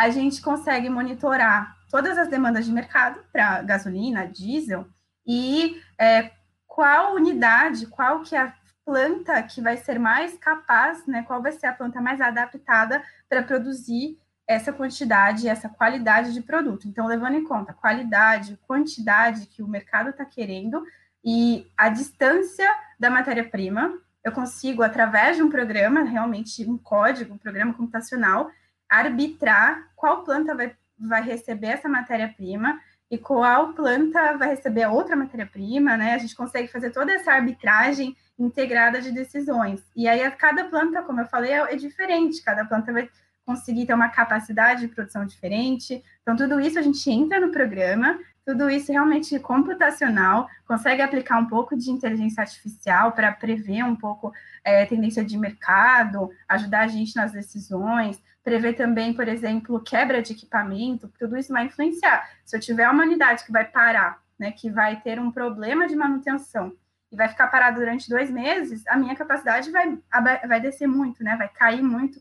a 0.00 0.08
gente 0.08 0.40
consegue 0.40 0.88
monitorar 0.88 1.76
todas 1.90 2.16
as 2.16 2.28
demandas 2.28 2.64
de 2.64 2.72
mercado 2.72 3.20
para 3.30 3.60
gasolina, 3.60 4.26
diesel 4.26 4.86
e 5.26 5.78
é, 5.98 6.30
qual 6.66 7.14
unidade, 7.14 7.86
qual 7.86 8.22
que 8.22 8.34
é 8.34 8.40
a 8.40 8.54
planta 8.82 9.42
que 9.42 9.60
vai 9.60 9.76
ser 9.76 9.98
mais 9.98 10.38
capaz, 10.38 11.06
né? 11.06 11.22
Qual 11.22 11.42
vai 11.42 11.52
ser 11.52 11.66
a 11.66 11.74
planta 11.74 12.00
mais 12.00 12.18
adaptada 12.18 13.04
para 13.28 13.42
produzir 13.42 14.18
essa 14.48 14.72
quantidade, 14.72 15.46
essa 15.46 15.68
qualidade 15.68 16.32
de 16.32 16.40
produto. 16.40 16.88
Então, 16.88 17.06
levando 17.06 17.34
em 17.34 17.44
conta 17.44 17.74
qualidade, 17.74 18.58
quantidade 18.66 19.48
que 19.48 19.62
o 19.62 19.68
mercado 19.68 20.08
está 20.08 20.24
querendo, 20.24 20.82
e 21.22 21.70
a 21.76 21.90
distância 21.90 22.68
da 22.98 23.10
matéria-prima. 23.10 23.92
Eu 24.24 24.32
consigo, 24.32 24.82
através 24.82 25.36
de 25.36 25.42
um 25.42 25.50
programa, 25.50 26.04
realmente 26.04 26.64
um 26.68 26.78
código, 26.78 27.34
um 27.34 27.38
programa 27.38 27.74
computacional, 27.74 28.50
arbitrar 28.90 29.88
qual 29.94 30.24
planta 30.24 30.54
vai, 30.54 30.74
vai 30.98 31.22
receber 31.22 31.68
essa 31.68 31.88
matéria-prima 31.88 32.80
e 33.10 33.16
qual 33.16 33.72
planta 33.72 34.36
vai 34.36 34.50
receber 34.50 34.86
outra 34.86 35.16
matéria-prima, 35.16 35.96
né? 35.96 36.14
A 36.14 36.18
gente 36.18 36.36
consegue 36.36 36.68
fazer 36.68 36.90
toda 36.90 37.12
essa 37.12 37.32
arbitragem 37.32 38.16
integrada 38.38 39.00
de 39.00 39.10
decisões. 39.10 39.82
E 39.96 40.08
aí, 40.08 40.22
a 40.22 40.30
cada 40.30 40.64
planta, 40.64 41.02
como 41.02 41.20
eu 41.20 41.26
falei, 41.26 41.52
é, 41.52 41.72
é 41.72 41.76
diferente, 41.76 42.42
cada 42.42 42.64
planta 42.64 42.92
vai 42.92 43.08
conseguir 43.44 43.86
ter 43.86 43.94
uma 43.94 44.08
capacidade 44.08 44.82
de 44.82 44.94
produção 44.94 45.26
diferente. 45.26 46.02
Então, 46.22 46.36
tudo 46.36 46.60
isso 46.60 46.78
a 46.78 46.82
gente 46.82 47.10
entra 47.10 47.40
no 47.40 47.50
programa, 47.50 48.18
tudo 48.46 48.70
isso 48.70 48.92
realmente 48.92 49.38
computacional, 49.40 50.48
consegue 50.66 51.02
aplicar 51.02 51.38
um 51.38 51.46
pouco 51.46 51.76
de 51.76 51.90
inteligência 51.90 52.40
artificial 52.40 53.12
para 53.12 53.32
prever 53.32 53.84
um 53.84 53.96
pouco 53.96 54.32
é, 54.64 54.86
tendência 54.86 55.24
de 55.24 55.36
mercado, 55.36 56.30
ajudar 56.48 56.82
a 56.82 56.88
gente 56.88 57.16
nas 57.16 57.32
decisões, 57.32 58.22
prever 58.42 58.74
também, 58.74 59.12
por 59.12 59.28
exemplo, 59.28 59.82
quebra 59.82 60.22
de 60.22 60.32
equipamento, 60.32 61.12
tudo 61.18 61.36
isso 61.36 61.52
vai 61.52 61.66
influenciar. 61.66 62.28
Se 62.44 62.56
eu 62.56 62.60
tiver 62.60 62.88
uma 62.88 63.04
unidade 63.04 63.44
que 63.44 63.52
vai 63.52 63.64
parar, 63.64 64.22
né, 64.38 64.50
que 64.50 64.70
vai 64.70 65.00
ter 65.00 65.20
um 65.20 65.30
problema 65.30 65.86
de 65.86 65.94
manutenção 65.94 66.72
e 67.12 67.16
vai 67.16 67.28
ficar 67.28 67.48
parado 67.48 67.78
durante 67.78 68.08
dois 68.08 68.30
meses, 68.30 68.86
a 68.86 68.96
minha 68.96 69.14
capacidade 69.14 69.70
vai, 69.70 69.98
vai 70.46 70.60
descer 70.60 70.86
muito, 70.86 71.22
né, 71.22 71.36
vai 71.36 71.48
cair 71.48 71.82
muito 71.82 72.20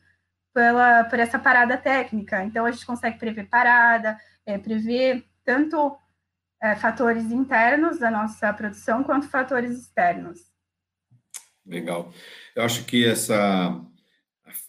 pela, 0.53 1.05
por 1.05 1.19
essa 1.19 1.39
parada 1.39 1.77
técnica. 1.77 2.43
Então, 2.43 2.65
a 2.65 2.71
gente 2.71 2.85
consegue 2.85 3.17
prever 3.17 3.47
parada, 3.47 4.19
é, 4.45 4.57
prever 4.57 5.25
tanto 5.45 5.97
é, 6.61 6.75
fatores 6.75 7.31
internos 7.31 7.99
da 7.99 8.11
nossa 8.11 8.51
produção 8.53 9.03
quanto 9.03 9.29
fatores 9.29 9.79
externos. 9.79 10.49
Legal. 11.65 12.11
Eu 12.55 12.63
acho 12.63 12.83
que 12.85 13.07
essa 13.07 13.79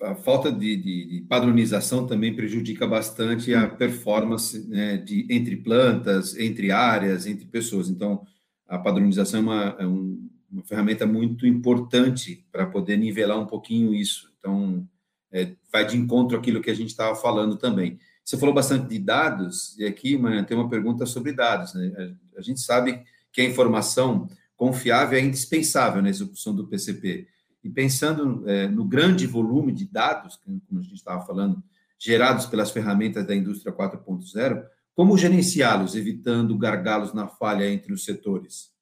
a 0.02 0.14
falta 0.14 0.52
de, 0.52 0.76
de, 0.76 1.04
de, 1.06 1.20
padronização 1.28 2.06
também 2.06 2.34
prejudica 2.34 2.87
bastante 2.87 3.54
a 3.54 3.68
performance 3.68 4.68
né, 4.68 4.96
de, 4.96 5.26
entre 5.30 5.56
plantas, 5.56 6.37
entre 6.38 6.70
áreas, 6.70 7.26
entre 7.26 7.46
pessoas. 7.46 7.88
Então, 7.88 8.25
a 8.68 8.78
padronização 8.78 9.40
é 9.40 9.42
uma, 9.42 9.76
é 9.80 9.87
um, 9.87 10.28
uma 10.50 10.62
ferramenta 10.64 11.06
muito 11.06 11.46
importante 11.46 12.46
para 12.52 12.66
poder 12.66 12.96
nivelar 12.96 13.38
um 13.38 13.46
pouquinho 13.46 13.94
isso. 13.94 14.32
Então, 14.38 14.87
é, 15.32 15.52
vai 15.72 15.87
de 15.87 15.96
encontro 15.96 16.37
àquilo 16.37 16.60
que 16.60 16.70
a 16.70 16.75
gente 16.75 16.90
estava 16.90 17.14
falando 17.14 17.56
também. 17.56 17.99
Você 18.25 18.37
falou 18.37 18.54
bastante 18.54 18.88
de 18.88 18.99
dados, 18.99 19.76
e 19.78 19.84
aqui, 19.84 20.16
Mariana, 20.16 20.46
tem 20.46 20.56
uma 20.56 20.68
pergunta 20.68 21.06
sobre 21.06 21.32
dados. 21.32 21.75
Né? 21.75 22.14
A, 22.37 22.38
a 22.38 22.42
gente 22.42 22.60
sabe 22.60 23.02
que 23.32 23.40
a 23.40 23.44
informação 23.44 24.28
confiável 24.56 25.18
é 25.18 25.22
indispensável 25.22 26.02
na 26.02 26.10
execução 26.10 26.54
do 26.54 26.66
PCP. 26.66 27.26
E 27.62 27.69
pensando 27.69 28.49
é, 28.49 28.67
no 28.69 28.85
grande 28.85 29.26
volume 29.26 29.73
de 29.73 29.87
dados, 29.87 30.37
como 30.37 30.81
a 30.81 30.83
gente 30.83 30.95
estava 30.95 31.25
falando, 31.26 31.62
gerados 31.99 32.47
pelas 32.47 32.71
ferramentas 32.71 33.26
da 33.26 33.35
indústria 33.35 33.75
4.0, 33.75 34.64
como 34.95 35.17
gerenciá-los, 35.17 35.95
evitando 35.95 36.57
gargalos 36.57 37.12
na 37.12 37.29
falha 37.29 37.71
entre 37.71 37.93
os 37.93 38.05
setores? 38.05 38.73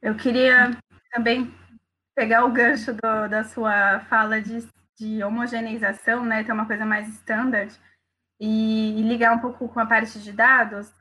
Eu 0.00 0.14
queria 0.16 0.76
também 1.10 1.52
pegar 2.14 2.44
o 2.44 2.52
gancho 2.52 2.92
do, 2.92 3.28
da 3.28 3.44
sua 3.44 4.00
fala 4.00 4.40
de, 4.40 4.66
de 4.98 5.22
homogeneização, 5.22 6.24
né, 6.24 6.44
ter 6.44 6.52
uma 6.52 6.66
coisa 6.66 6.84
mais 6.84 7.08
standard, 7.08 7.74
e, 8.38 8.98
e 8.98 9.02
ligar 9.02 9.36
um 9.36 9.38
pouco 9.38 9.68
com 9.68 9.80
a 9.80 9.86
parte 9.86 10.18
de 10.20 10.32
dados, 10.32 10.92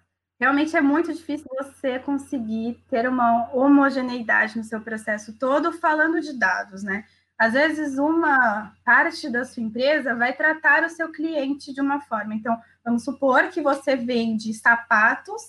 realmente 0.42 0.76
é 0.76 0.82
muito 0.82 1.14
difícil 1.14 1.46
você 1.56 2.00
conseguir 2.00 2.84
ter 2.90 3.08
uma 3.08 3.48
homogeneidade 3.54 4.58
no 4.58 4.64
seu 4.64 4.82
processo 4.82 5.38
todo 5.38 5.72
falando 5.72 6.20
de 6.20 6.34
dados, 6.34 6.82
né? 6.82 7.06
Às 7.38 7.54
vezes, 7.54 8.00
uma 8.00 8.76
parte 8.84 9.30
da 9.30 9.46
sua 9.46 9.62
empresa 9.62 10.16
vai 10.16 10.34
tratar 10.34 10.84
o 10.84 10.90
seu 10.90 11.12
cliente 11.12 11.72
de 11.72 11.80
uma 11.80 12.02
forma. 12.02 12.34
Então, 12.34 12.60
vamos 12.84 13.04
supor 13.04 13.50
que 13.50 13.62
você 13.62 13.96
vende 13.96 14.52
sapatos 14.56 15.42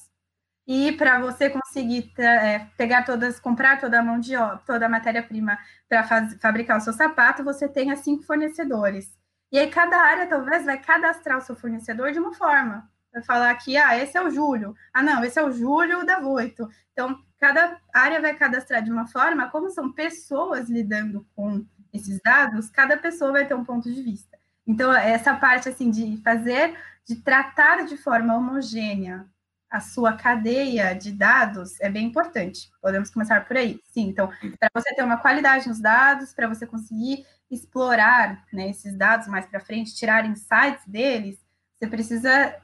e 0.67 0.93
para 0.93 1.21
você 1.21 1.49
conseguir 1.49 2.13
é, 2.19 2.67
pegar 2.77 3.05
todas, 3.05 3.41
comprar 3.41 3.81
toda 3.81 3.99
a 3.99 4.03
mão 4.03 4.21
de 4.21 4.37
obra, 4.37 4.59
toda 4.67 4.87
a 4.87 4.89
matéria-prima 4.91 5.59
para 5.89 6.05
fabricar 6.39 6.77
o 6.77 6.81
seu 6.81 6.93
sapato, 6.93 7.43
você 7.43 7.67
tenha 7.67 7.97
cinco 7.97 8.25
fornecedores. 8.25 9.11
E 9.51 9.59
aí, 9.59 9.71
cada 9.71 9.99
área 9.99 10.27
talvez 10.27 10.65
vai 10.67 10.79
cadastrar 10.79 11.39
o 11.39 11.43
seu 11.43 11.57
fornecedor 11.57 12.13
de 12.13 12.19
uma 12.19 12.35
forma 12.35 12.92
vai 13.13 13.23
falar 13.23 13.55
que, 13.57 13.77
ah, 13.77 13.97
esse 13.97 14.17
é 14.17 14.23
o 14.23 14.31
Júlio. 14.31 14.75
Ah, 14.93 15.03
não, 15.03 15.25
esse 15.25 15.39
é 15.39 15.45
o 15.45 15.53
Júlio 15.53 16.05
da 16.05 16.21
Voito. 16.21 16.69
Então, 16.93 17.23
cada 17.39 17.79
área 17.95 18.21
vai 18.21 18.35
cadastrar 18.35 18.83
de 18.83 18.91
uma 18.91 19.07
forma, 19.07 19.51
como 19.51 19.71
são 19.71 19.93
pessoas 19.93 20.69
lidando 20.69 21.27
com 21.35 21.65
esses 21.93 22.21
dados, 22.23 22.71
cada 22.71 22.97
pessoa 22.97 23.33
vai 23.33 23.47
ter 23.47 23.55
um 23.55 23.65
ponto 23.65 23.93
de 23.93 24.03
vista. 24.03 24.39
Então, 24.67 24.93
essa 24.93 25.35
parte, 25.35 25.69
assim, 25.69 25.91
de 25.91 26.17
fazer, 26.23 26.77
de 27.07 27.17
tratar 27.17 27.85
de 27.85 27.97
forma 27.97 28.37
homogênea 28.37 29.27
a 29.73 29.81
sua 29.81 30.13
cadeia 30.13 30.95
de 30.95 31.11
dados 31.11 31.81
é 31.81 31.89
bem 31.89 32.07
importante. 32.07 32.71
Podemos 32.81 33.09
começar 33.09 33.47
por 33.47 33.57
aí. 33.57 33.81
Sim, 33.91 34.09
então, 34.09 34.31
para 34.61 34.69
você 34.75 34.95
ter 34.95 35.03
uma 35.03 35.17
qualidade 35.17 35.67
nos 35.67 35.81
dados, 35.81 36.35
para 36.35 36.47
você 36.47 36.67
conseguir 36.67 37.25
explorar 37.51 38.45
né, 38.53 38.69
esses 38.69 38.95
dados 38.95 39.27
mais 39.27 39.47
para 39.47 39.61
frente, 39.61 39.95
tirar 39.95 40.27
insights 40.27 40.87
deles, 40.87 41.39
você 41.79 41.89
precisa 41.89 42.55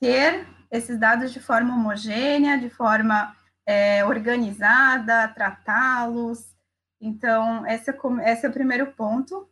ter 0.00 0.46
esses 0.70 0.98
dados 0.98 1.32
de 1.32 1.40
forma 1.40 1.74
homogênea, 1.74 2.58
de 2.58 2.68
forma 2.68 3.34
é, 3.66 4.04
organizada, 4.04 5.28
tratá-los. 5.28 6.54
Então, 7.00 7.66
esse 7.66 7.90
é, 7.90 7.94
esse 8.32 8.46
é 8.46 8.48
o 8.48 8.52
primeiro 8.52 8.88
ponto. 8.92 9.48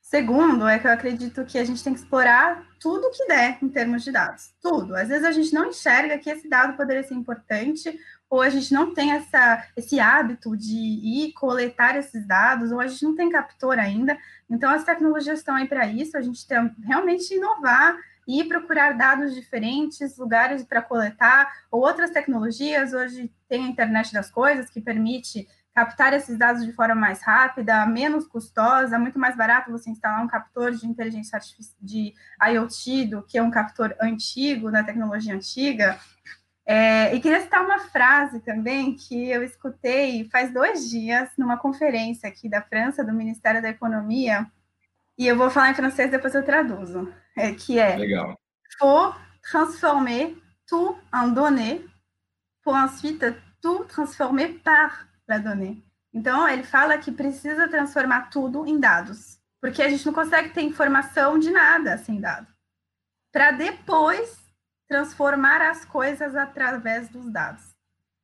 Segundo, 0.00 0.66
é 0.66 0.78
que 0.78 0.86
eu 0.86 0.92
acredito 0.92 1.44
que 1.44 1.58
a 1.58 1.64
gente 1.64 1.84
tem 1.84 1.92
que 1.92 2.00
explorar 2.00 2.66
tudo 2.80 3.10
que 3.10 3.26
der 3.26 3.58
em 3.62 3.68
termos 3.68 4.02
de 4.02 4.10
dados, 4.10 4.54
tudo. 4.62 4.96
Às 4.96 5.08
vezes 5.08 5.24
a 5.24 5.32
gente 5.32 5.52
não 5.52 5.66
enxerga 5.66 6.16
que 6.16 6.30
esse 6.30 6.48
dado 6.48 6.78
poderia 6.78 7.02
ser 7.02 7.12
importante, 7.12 7.94
ou 8.30 8.40
a 8.40 8.48
gente 8.48 8.72
não 8.72 8.94
tem 8.94 9.12
essa, 9.12 9.66
esse 9.76 10.00
hábito 10.00 10.56
de 10.56 10.76
ir 10.76 11.32
coletar 11.34 11.94
esses 11.96 12.26
dados, 12.26 12.72
ou 12.72 12.80
a 12.80 12.86
gente 12.86 13.04
não 13.04 13.14
tem 13.14 13.28
captor 13.28 13.78
ainda. 13.78 14.16
Então, 14.48 14.70
as 14.70 14.82
tecnologias 14.82 15.40
estão 15.40 15.56
aí 15.56 15.68
para 15.68 15.86
isso, 15.86 16.16
a 16.16 16.22
gente 16.22 16.46
tem 16.46 16.74
realmente 16.84 17.34
inovar 17.34 17.94
e 18.28 18.44
procurar 18.44 18.92
dados 18.92 19.34
diferentes, 19.34 20.18
lugares 20.18 20.62
para 20.62 20.82
coletar, 20.82 21.50
ou 21.70 21.80
outras 21.80 22.10
tecnologias. 22.10 22.92
Hoje 22.92 23.32
tem 23.48 23.64
a 23.64 23.68
internet 23.68 24.12
das 24.12 24.30
coisas 24.30 24.68
que 24.68 24.82
permite 24.82 25.48
captar 25.74 26.12
esses 26.12 26.36
dados 26.36 26.66
de 26.66 26.72
forma 26.72 26.94
mais 26.94 27.22
rápida, 27.22 27.86
menos 27.86 28.26
custosa, 28.26 28.98
muito 28.98 29.18
mais 29.18 29.34
barato 29.34 29.70
você 29.70 29.88
instalar 29.88 30.22
um 30.22 30.28
captor 30.28 30.72
de 30.72 30.86
inteligência 30.86 31.36
artificial 31.36 31.78
de 31.80 32.12
IoT 32.42 33.06
do 33.06 33.22
que 33.22 33.40
um 33.40 33.50
captor 33.50 33.96
antigo, 33.98 34.70
da 34.70 34.84
tecnologia 34.84 35.34
antiga. 35.34 35.98
É, 36.66 37.14
e 37.14 37.20
queria 37.20 37.40
citar 37.40 37.64
uma 37.64 37.78
frase 37.78 38.40
também 38.40 38.94
que 38.94 39.30
eu 39.30 39.42
escutei 39.42 40.28
faz 40.30 40.52
dois 40.52 40.90
dias 40.90 41.30
numa 41.38 41.56
conferência 41.56 42.28
aqui 42.28 42.46
da 42.46 42.60
França, 42.60 43.02
do 43.02 43.12
Ministério 43.14 43.62
da 43.62 43.70
Economia, 43.70 44.46
e 45.18 45.26
eu 45.26 45.36
vou 45.36 45.50
falar 45.50 45.70
em 45.70 45.74
francês, 45.74 46.10
depois 46.10 46.32
eu 46.32 46.44
traduzo. 46.44 47.12
É, 47.38 47.52
que 47.52 47.78
é 47.78 47.96
Legal. 47.96 48.38
Faut 48.78 49.14
transformer 49.42 50.36
tout 50.66 50.96
en 51.12 51.28
données 51.28 51.84
pour 52.62 52.74
ensuite 52.74 53.24
tout 53.60 53.84
transformer 53.84 54.60
par 54.62 55.08
la 55.26 55.38
donnée. 55.38 55.82
Então, 56.12 56.48
ele 56.48 56.62
fala 56.62 56.98
que 56.98 57.12
precisa 57.12 57.68
transformar 57.68 58.30
tudo 58.30 58.66
em 58.66 58.78
dados, 58.78 59.38
porque 59.60 59.82
a 59.82 59.88
gente 59.88 60.04
não 60.06 60.12
consegue 60.12 60.50
ter 60.50 60.62
informação 60.62 61.38
de 61.38 61.50
nada 61.50 61.98
sem 61.98 62.20
dado. 62.20 62.46
Para 63.32 63.52
depois 63.52 64.38
transformar 64.88 65.60
as 65.62 65.84
coisas 65.84 66.34
através 66.34 67.08
dos 67.08 67.30
dados. 67.30 67.62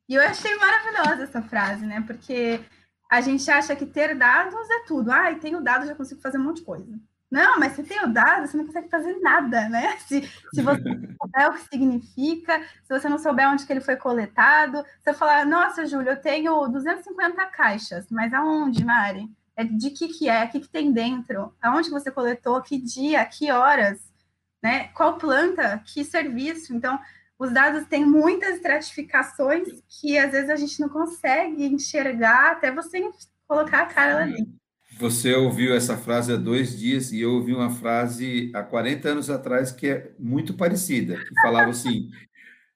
E 0.08 0.14
eu 0.14 0.22
achei 0.22 0.54
maravilhosa 0.56 1.24
essa 1.24 1.42
frase, 1.42 1.86
né? 1.86 2.02
Porque 2.06 2.64
a 3.10 3.20
gente 3.20 3.50
acha 3.50 3.76
que 3.76 3.86
ter 3.86 4.14
dados 4.16 4.68
é 4.70 4.84
tudo. 4.86 5.10
Ah, 5.10 5.34
tenho 5.34 5.62
dados, 5.62 5.88
já 5.88 5.94
consigo 5.94 6.20
fazer 6.20 6.38
um 6.38 6.44
monte 6.44 6.58
de 6.58 6.64
coisa. 6.64 6.98
Não, 7.30 7.58
mas 7.58 7.72
se 7.72 7.82
tem 7.82 8.02
o 8.04 8.12
dado, 8.12 8.46
você 8.46 8.56
não 8.56 8.66
consegue 8.66 8.88
fazer 8.88 9.18
nada, 9.20 9.68
né? 9.68 9.96
Se, 10.06 10.22
se 10.54 10.62
você 10.62 10.82
não 10.82 11.16
souber 11.20 11.50
o 11.50 11.54
que 11.54 11.68
significa, 11.68 12.62
se 12.82 12.88
você 12.88 13.08
não 13.08 13.18
souber 13.18 13.48
onde 13.48 13.66
que 13.66 13.72
ele 13.72 13.80
foi 13.80 13.96
coletado, 13.96 14.84
você 15.02 15.12
falar, 15.12 15.44
nossa, 15.44 15.84
Júlio, 15.86 16.10
eu 16.10 16.20
tenho 16.20 16.68
250 16.68 17.44
caixas, 17.46 18.06
mas 18.10 18.32
aonde, 18.32 18.84
Mari? 18.84 19.28
É 19.56 19.64
de 19.64 19.90
que 19.90 20.08
que 20.08 20.28
é? 20.28 20.44
O 20.44 20.48
que, 20.48 20.60
que 20.60 20.68
tem 20.68 20.92
dentro? 20.92 21.54
Aonde 21.62 21.90
você 21.90 22.10
coletou? 22.10 22.60
Que 22.60 22.78
dia? 22.78 23.24
Que 23.24 23.50
horas? 23.50 24.12
Né? 24.62 24.88
Qual 24.88 25.16
planta? 25.16 25.82
Que 25.86 26.04
serviço? 26.04 26.74
Então, 26.74 26.98
os 27.38 27.52
dados 27.52 27.86
têm 27.86 28.04
muitas 28.04 28.56
estratificações 28.56 29.68
que 29.88 30.18
às 30.18 30.32
vezes 30.32 30.50
a 30.50 30.56
gente 30.56 30.80
não 30.80 30.88
consegue 30.88 31.66
enxergar 31.66 32.52
até 32.52 32.70
você 32.70 33.10
colocar 33.46 33.82
a 33.82 33.86
cara 33.86 34.14
lá 34.14 34.24
dentro. 34.24 34.63
Você 34.98 35.34
ouviu 35.34 35.74
essa 35.74 35.96
frase 35.96 36.32
há 36.32 36.36
dois 36.36 36.78
dias 36.78 37.12
e 37.12 37.20
eu 37.20 37.34
ouvi 37.34 37.52
uma 37.52 37.70
frase 37.70 38.50
há 38.54 38.62
40 38.62 39.08
anos 39.08 39.30
atrás 39.30 39.72
que 39.72 39.88
é 39.88 40.12
muito 40.18 40.54
parecida, 40.54 41.16
que 41.16 41.40
falava 41.42 41.70
assim: 41.70 42.10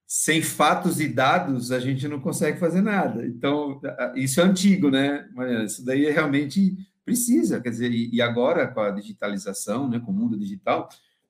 sem 0.07 0.43
fatos 0.43 1.01
e 1.01 1.09
dados 1.09 1.71
a 1.71 1.79
gente 1.79 2.09
não 2.09 2.21
consegue 2.21 2.59
fazer 2.59 2.81
nada. 2.81 3.27
Então, 3.27 3.81
isso 4.15 4.41
é 4.41 4.45
antigo, 4.45 4.91
né, 4.91 5.29
Mariana? 5.35 5.65
Isso 5.65 5.85
daí 5.85 6.07
é 6.07 6.11
realmente 6.11 6.77
precisa, 7.05 7.61
quer 7.61 7.71
dizer, 7.71 7.91
e 7.91 8.21
agora 8.21 8.67
com 8.67 8.81
a 8.81 8.91
digitalização, 8.91 9.89
né, 9.89 9.99
com 9.99 10.11
o 10.11 10.15
mundo 10.15 10.39
digital, 10.39 10.89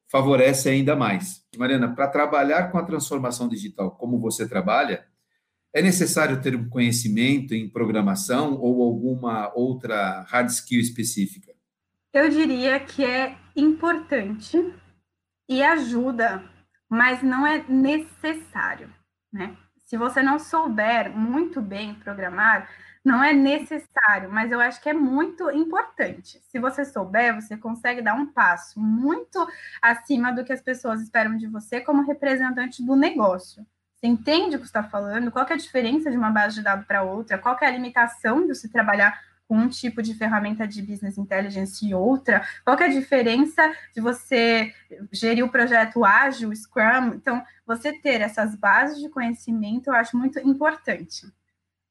favorece 0.08 0.68
ainda 0.68 0.96
mais. 0.96 1.44
Mariana, 1.56 1.94
para 1.94 2.08
trabalhar 2.08 2.72
com 2.72 2.78
a 2.78 2.82
transformação 2.82 3.48
digital 3.48 3.92
como 3.92 4.18
você 4.18 4.48
trabalha, 4.48 5.04
é 5.74 5.82
necessário 5.82 6.40
ter 6.40 6.56
um 6.56 6.68
conhecimento 6.68 7.54
em 7.54 7.68
programação 7.68 8.54
ou 8.54 8.82
alguma 8.82 9.52
outra 9.54 10.22
hard 10.28 10.48
skill 10.48 10.80
específica? 10.80 11.52
Eu 12.12 12.28
diria 12.30 12.80
que 12.80 13.04
é 13.04 13.36
importante 13.54 14.74
e 15.48 15.62
ajuda, 15.62 16.42
mas 16.88 17.22
não 17.22 17.46
é 17.46 17.64
necessário, 17.68 18.92
né? 19.32 19.56
Se 19.84 19.96
você 19.96 20.22
não 20.22 20.38
souber 20.38 21.10
muito 21.10 21.62
bem 21.62 21.94
programar, 21.94 22.68
não 23.04 23.22
é 23.24 23.32
necessário, 23.32 24.30
mas 24.30 24.52
eu 24.52 24.60
acho 24.60 24.82
que 24.82 24.88
é 24.88 24.92
muito 24.92 25.50
importante. 25.50 26.38
Se 26.50 26.58
você 26.58 26.84
souber, 26.84 27.34
você 27.34 27.56
consegue 27.56 28.02
dar 28.02 28.14
um 28.14 28.26
passo 28.26 28.78
muito 28.78 29.46
acima 29.80 30.30
do 30.30 30.44
que 30.44 30.52
as 30.52 30.60
pessoas 30.60 31.00
esperam 31.00 31.36
de 31.36 31.46
você 31.46 31.80
como 31.80 32.02
representante 32.02 32.84
do 32.84 32.94
negócio. 32.94 33.66
Você 34.00 34.06
entende 34.06 34.54
o 34.54 34.60
que 34.60 34.66
está 34.66 34.82
falando? 34.82 35.30
Qual 35.30 35.44
é 35.44 35.52
a 35.52 35.56
diferença 35.56 36.08
de 36.10 36.16
uma 36.16 36.30
base 36.30 36.56
de 36.56 36.62
dados 36.62 36.86
para 36.86 37.02
outra? 37.02 37.36
Qual 37.36 37.56
é 37.60 37.66
a 37.66 37.70
limitação 37.70 38.46
de 38.46 38.54
se 38.54 38.68
trabalhar 38.68 39.20
com 39.48 39.56
um 39.56 39.68
tipo 39.68 40.00
de 40.02 40.14
ferramenta 40.14 40.68
de 40.68 40.80
business 40.80 41.18
intelligence 41.18 41.84
e 41.84 41.92
outra? 41.92 42.46
Qual 42.64 42.78
é 42.78 42.84
a 42.84 42.88
diferença 42.88 43.72
de 43.92 44.00
você 44.00 44.72
gerir 45.10 45.44
o 45.44 45.50
projeto 45.50 46.04
ágil, 46.04 46.54
Scrum? 46.54 47.14
Então, 47.14 47.42
você 47.66 47.92
ter 47.92 48.20
essas 48.20 48.54
bases 48.54 49.00
de 49.00 49.08
conhecimento 49.08 49.88
eu 49.88 49.94
acho 49.94 50.16
muito 50.16 50.38
importante. 50.38 51.26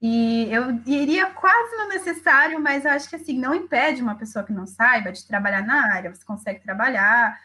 E 0.02 0.48
eu 0.50 0.72
diria 0.72 1.28
quase 1.32 1.76
não 1.76 1.90
necessário, 1.90 2.62
mas 2.62 2.86
eu 2.86 2.92
acho 2.92 3.10
que 3.10 3.16
assim, 3.18 3.38
não 3.38 3.54
impede 3.54 4.02
uma 4.02 4.16
pessoa 4.16 4.46
que 4.46 4.54
não 4.54 4.66
saiba 4.66 5.12
de 5.12 5.28
trabalhar 5.28 5.66
na 5.66 5.94
área, 5.94 6.14
você 6.14 6.24
consegue 6.24 6.62
trabalhar, 6.62 7.38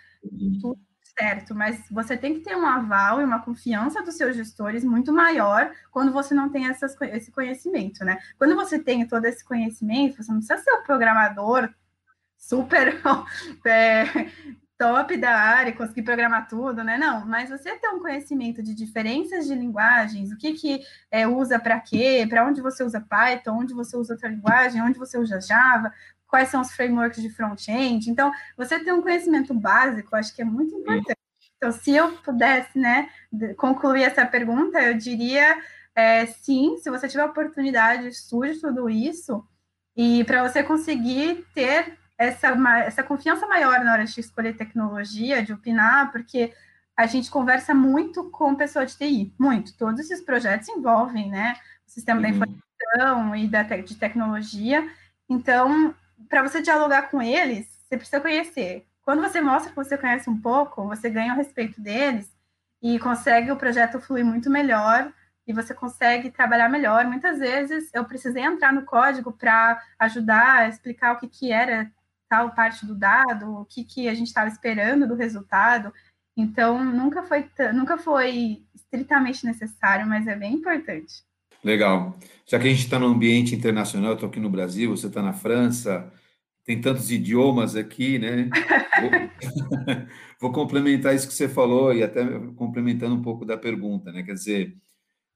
tudo 0.61 0.79
certo, 1.19 1.55
mas 1.55 1.79
você 1.91 2.17
tem 2.17 2.35
que 2.35 2.41
ter 2.41 2.57
um 2.57 2.67
aval 2.67 3.21
e 3.21 3.25
uma 3.25 3.43
confiança 3.43 4.03
dos 4.03 4.17
seus 4.17 4.35
gestores 4.37 4.85
muito 4.85 5.13
maior 5.13 5.71
quando 5.91 6.13
você 6.13 6.35
não 6.35 6.51
tem 6.51 6.67
essas, 6.67 6.97
esse 7.03 7.31
conhecimento, 7.31 8.05
né? 8.05 8.19
Quando 8.39 8.55
você 8.55 8.79
tem 8.79 9.07
todo 9.07 9.25
esse 9.27 9.45
conhecimento, 9.45 10.23
você 10.23 10.31
não 10.33 10.39
precisa 10.39 10.63
ser 10.63 10.73
um 10.73 10.83
programador 10.83 11.69
super 12.37 13.01
é, 13.67 14.05
top 14.83 15.17
da 15.17 15.31
área, 15.31 15.73
conseguir 15.73 16.03
programar 16.03 16.49
tudo, 16.49 16.83
né? 16.83 16.99
Não, 16.99 17.25
mas 17.25 17.51
você 17.51 17.79
ter 17.79 17.89
um 17.89 18.01
conhecimento 18.01 18.61
de 18.61 18.75
diferenças 18.75 19.47
de 19.47 19.55
linguagens, 19.55 20.33
o 20.33 20.37
que 20.37 20.55
que 20.55 20.81
é, 21.09 21.25
usa 21.25 21.57
para 21.61 21.79
quê, 21.79 22.27
para 22.29 22.45
onde 22.45 22.61
você 22.61 22.83
usa 22.83 23.01
Python, 23.01 23.61
onde 23.61 23.75
você 23.75 23.97
usa 23.97 24.15
outra 24.15 24.29
linguagem, 24.29 24.83
onde 24.83 24.99
você 24.99 25.17
usa 25.17 25.41
Java, 25.41 25.93
quais 26.33 26.49
são 26.49 26.63
os 26.63 26.73
frameworks 26.73 27.21
de 27.21 27.29
front-end. 27.29 28.09
Então, 28.09 28.33
você 28.57 28.83
ter 28.83 28.91
um 28.91 29.03
conhecimento 29.03 29.53
básico, 29.53 30.17
acho 30.17 30.35
que 30.35 30.41
é 30.41 30.45
muito 30.47 30.75
importante. 30.75 31.19
Então, 31.59 31.71
se 31.71 31.95
eu 31.95 32.11
pudesse, 32.13 32.79
né, 32.79 33.11
concluir 33.59 34.05
essa 34.05 34.25
pergunta, 34.25 34.81
eu 34.81 34.95
diria 34.95 35.63
é, 35.95 36.25
sim, 36.25 36.79
se 36.79 36.89
você 36.89 37.07
tiver 37.07 37.27
oportunidade, 37.27 38.09
estude 38.09 38.59
tudo 38.59 38.89
isso, 38.89 39.47
e 39.95 40.25
para 40.25 40.43
você 40.43 40.63
conseguir 40.63 41.47
ter 41.55 41.99
essa, 42.17 42.49
essa 42.79 43.03
confiança 43.03 43.47
maior 43.47 43.85
na 43.85 43.93
hora 43.93 44.05
de 44.07 44.19
escolher 44.19 44.57
tecnologia, 44.57 45.43
de 45.43 45.53
opinar, 45.53 46.11
porque 46.13 46.55
a 46.97 47.05
gente 47.05 47.31
conversa 47.31 47.75
muito 47.75 48.31
com 48.31 48.55
pessoa 48.55 48.87
de 48.87 48.97
TI, 48.97 49.35
muito. 49.39 49.77
Todos 49.77 50.01
esses 50.01 50.23
projetos 50.23 50.67
envolvem, 50.71 51.29
né, 51.29 51.57
o 51.87 51.91
sistema 51.91 52.17
uhum. 52.17 52.23
da 52.23 52.29
informação 52.31 53.37
e 53.37 53.49
da, 53.49 53.63
de 53.65 53.97
tecnologia. 53.97 54.91
Então, 55.29 55.95
para 56.33 56.43
você 56.43 56.63
dialogar 56.63 57.11
com 57.11 57.21
eles, 57.21 57.67
você 57.87 57.95
precisa 57.95 58.19
conhecer. 58.19 58.87
Quando 59.03 59.21
você 59.21 59.39
mostra 59.43 59.69
que 59.69 59.77
você 59.77 59.99
conhece 59.99 60.31
um 60.31 60.41
pouco, 60.41 60.89
você 60.89 61.11
ganha 61.11 61.35
o 61.35 61.37
respeito 61.37 61.79
deles 61.79 62.33
e 62.83 62.99
consegue 62.99 63.53
o 63.53 63.57
projeto 63.57 64.01
fluir 64.01 64.25
muito 64.25 64.49
melhor 64.49 65.13
e 65.47 65.53
você 65.53 65.75
consegue 65.75 66.31
trabalhar 66.31 66.71
melhor. 66.71 67.05
Muitas 67.05 67.39
vezes 67.39 67.91
eu 67.93 68.03
precisei 68.07 68.43
entrar 68.43 68.73
no 68.73 68.87
código 68.87 69.31
para 69.31 69.79
ajudar 69.99 70.71
explicar 70.71 71.13
o 71.13 71.19
que, 71.19 71.29
que 71.29 71.53
era 71.53 71.93
tal 72.31 72.53
parte 72.53 72.87
do 72.87 72.95
dado, 72.95 73.61
o 73.61 73.67
que, 73.67 73.85
que 73.85 74.09
a 74.09 74.15
gente 74.15 74.29
estava 74.29 74.49
esperando 74.49 75.07
do 75.07 75.15
resultado. 75.15 75.93
Então, 76.35 76.83
nunca 76.83 77.23
foi, 77.25 77.47
nunca 77.75 77.99
foi 77.99 78.63
estritamente 78.75 79.45
necessário, 79.45 80.07
mas 80.07 80.27
é 80.27 80.35
bem 80.35 80.55
importante. 80.55 81.25
Legal. 81.63 82.17
Já 82.47 82.59
que 82.59 82.69
a 82.69 82.71
gente 82.71 82.85
está 82.85 82.99
no 82.99 83.05
ambiente 83.05 83.55
internacional, 83.55 84.13
eu 84.13 84.15
estou 84.15 84.31
aqui 84.31 84.41
no 84.41 84.49
Brasil, 84.49 84.97
você 84.97 85.09
está 85.09 85.21
na 85.21 85.35
França, 85.35 86.11
tem 86.65 86.81
tantos 86.81 87.11
idiomas 87.11 87.75
aqui, 87.77 88.19
né? 88.19 88.49
Vou, 89.01 89.11
vou, 90.41 90.53
complementar 90.53 91.15
isso 91.15 91.27
que 91.27 91.35
você 91.35 91.49
falou 91.49 91.93
e 91.93 92.03
até 92.03 92.25
complementando 92.57 93.15
um 93.15 93.23
pouco 93.23 93.45
da 93.45 93.57
pergunta, 93.57 94.13
né? 94.13 94.23
Quer 94.23 94.35
dizer, 94.35 94.77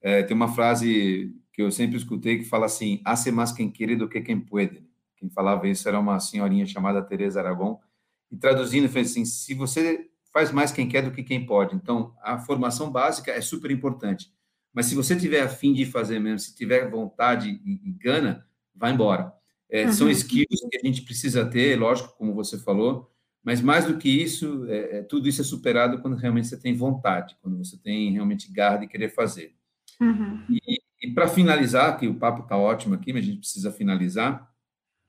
é, 0.01 0.23
tem 0.23 0.37
uma 0.37 0.49
frase 0.55 1.35
que 1.53 1.63
eu 1.63 1.71
sempre 1.71 1.97
escutei 1.97 2.39
que 2.39 2.45
fala 2.45 2.67
assim: 2.67 3.01
hace 3.05 3.33
mais 3.33 3.53
quem 3.53 3.71
quer 3.71 3.97
do 3.97 4.09
que 4.09 4.21
quem 4.21 4.39
pode. 4.39 4.85
Quem 5.17 5.31
falava 5.31 5.67
isso 5.67 5.89
era 5.89 5.99
uma 5.99 6.21
senhorinha 6.21 6.67
chamada 6.67 7.03
Teresa 7.03 7.41
Aragon. 7.41 7.81
E 8.31 8.37
traduzindo, 8.37 8.89
foi 8.89 9.01
assim: 9.01 9.25
se 9.25 9.55
você 9.55 10.09
faz 10.33 10.53
mais 10.53 10.71
quem 10.71 10.87
quer 10.87 11.03
do 11.03 11.11
que 11.11 11.23
quem 11.23 11.47
pode. 11.47 11.75
Então, 11.75 12.15
a 12.23 12.39
formação 12.39 12.91
básica 12.91 13.33
é 13.33 13.41
super 13.41 13.71
importante. 13.71 14.31
Mas 14.73 14.85
se 14.85 14.95
você 14.95 15.17
tiver 15.17 15.41
afim 15.41 15.73
de 15.73 15.87
fazer 15.87 16.19
mesmo, 16.19 16.39
se 16.39 16.55
tiver 16.55 16.91
vontade 16.91 17.59
e, 17.65 17.89
e 17.89 17.93
gana, 17.93 18.47
vai 18.75 18.93
embora. 18.93 19.33
É, 19.71 19.87
uhum. 19.87 19.93
São 19.93 20.11
skills 20.11 20.61
que 20.71 20.77
a 20.77 20.87
gente 20.87 21.03
precisa 21.03 21.45
ter, 21.45 21.79
lógico, 21.79 22.17
como 22.17 22.35
você 22.35 22.59
falou, 22.59 23.11
mas 23.43 23.61
mais 23.61 23.85
do 23.85 23.97
que 23.97 24.09
isso, 24.09 24.67
é, 24.69 24.99
é, 24.99 25.03
tudo 25.03 25.29
isso 25.29 25.41
é 25.41 25.45
superado 25.45 26.01
quando 26.01 26.17
realmente 26.17 26.49
você 26.49 26.57
tem 26.57 26.75
vontade, 26.75 27.37
quando 27.41 27.57
você 27.57 27.77
tem 27.77 28.13
realmente 28.13 28.53
garra 28.53 28.79
de 28.79 28.87
querer 28.87 29.11
fazer. 29.11 29.55
Uhum. 30.01 30.45
E, 30.51 30.81
e 31.03 31.11
para 31.13 31.29
finalizar, 31.29 31.99
que 31.99 32.07
o 32.07 32.15
papo 32.15 32.43
está 32.43 32.57
ótimo 32.57 32.95
aqui, 32.95 33.13
mas 33.13 33.23
a 33.23 33.27
gente 33.27 33.39
precisa 33.39 33.73
finalizar, 33.73 34.51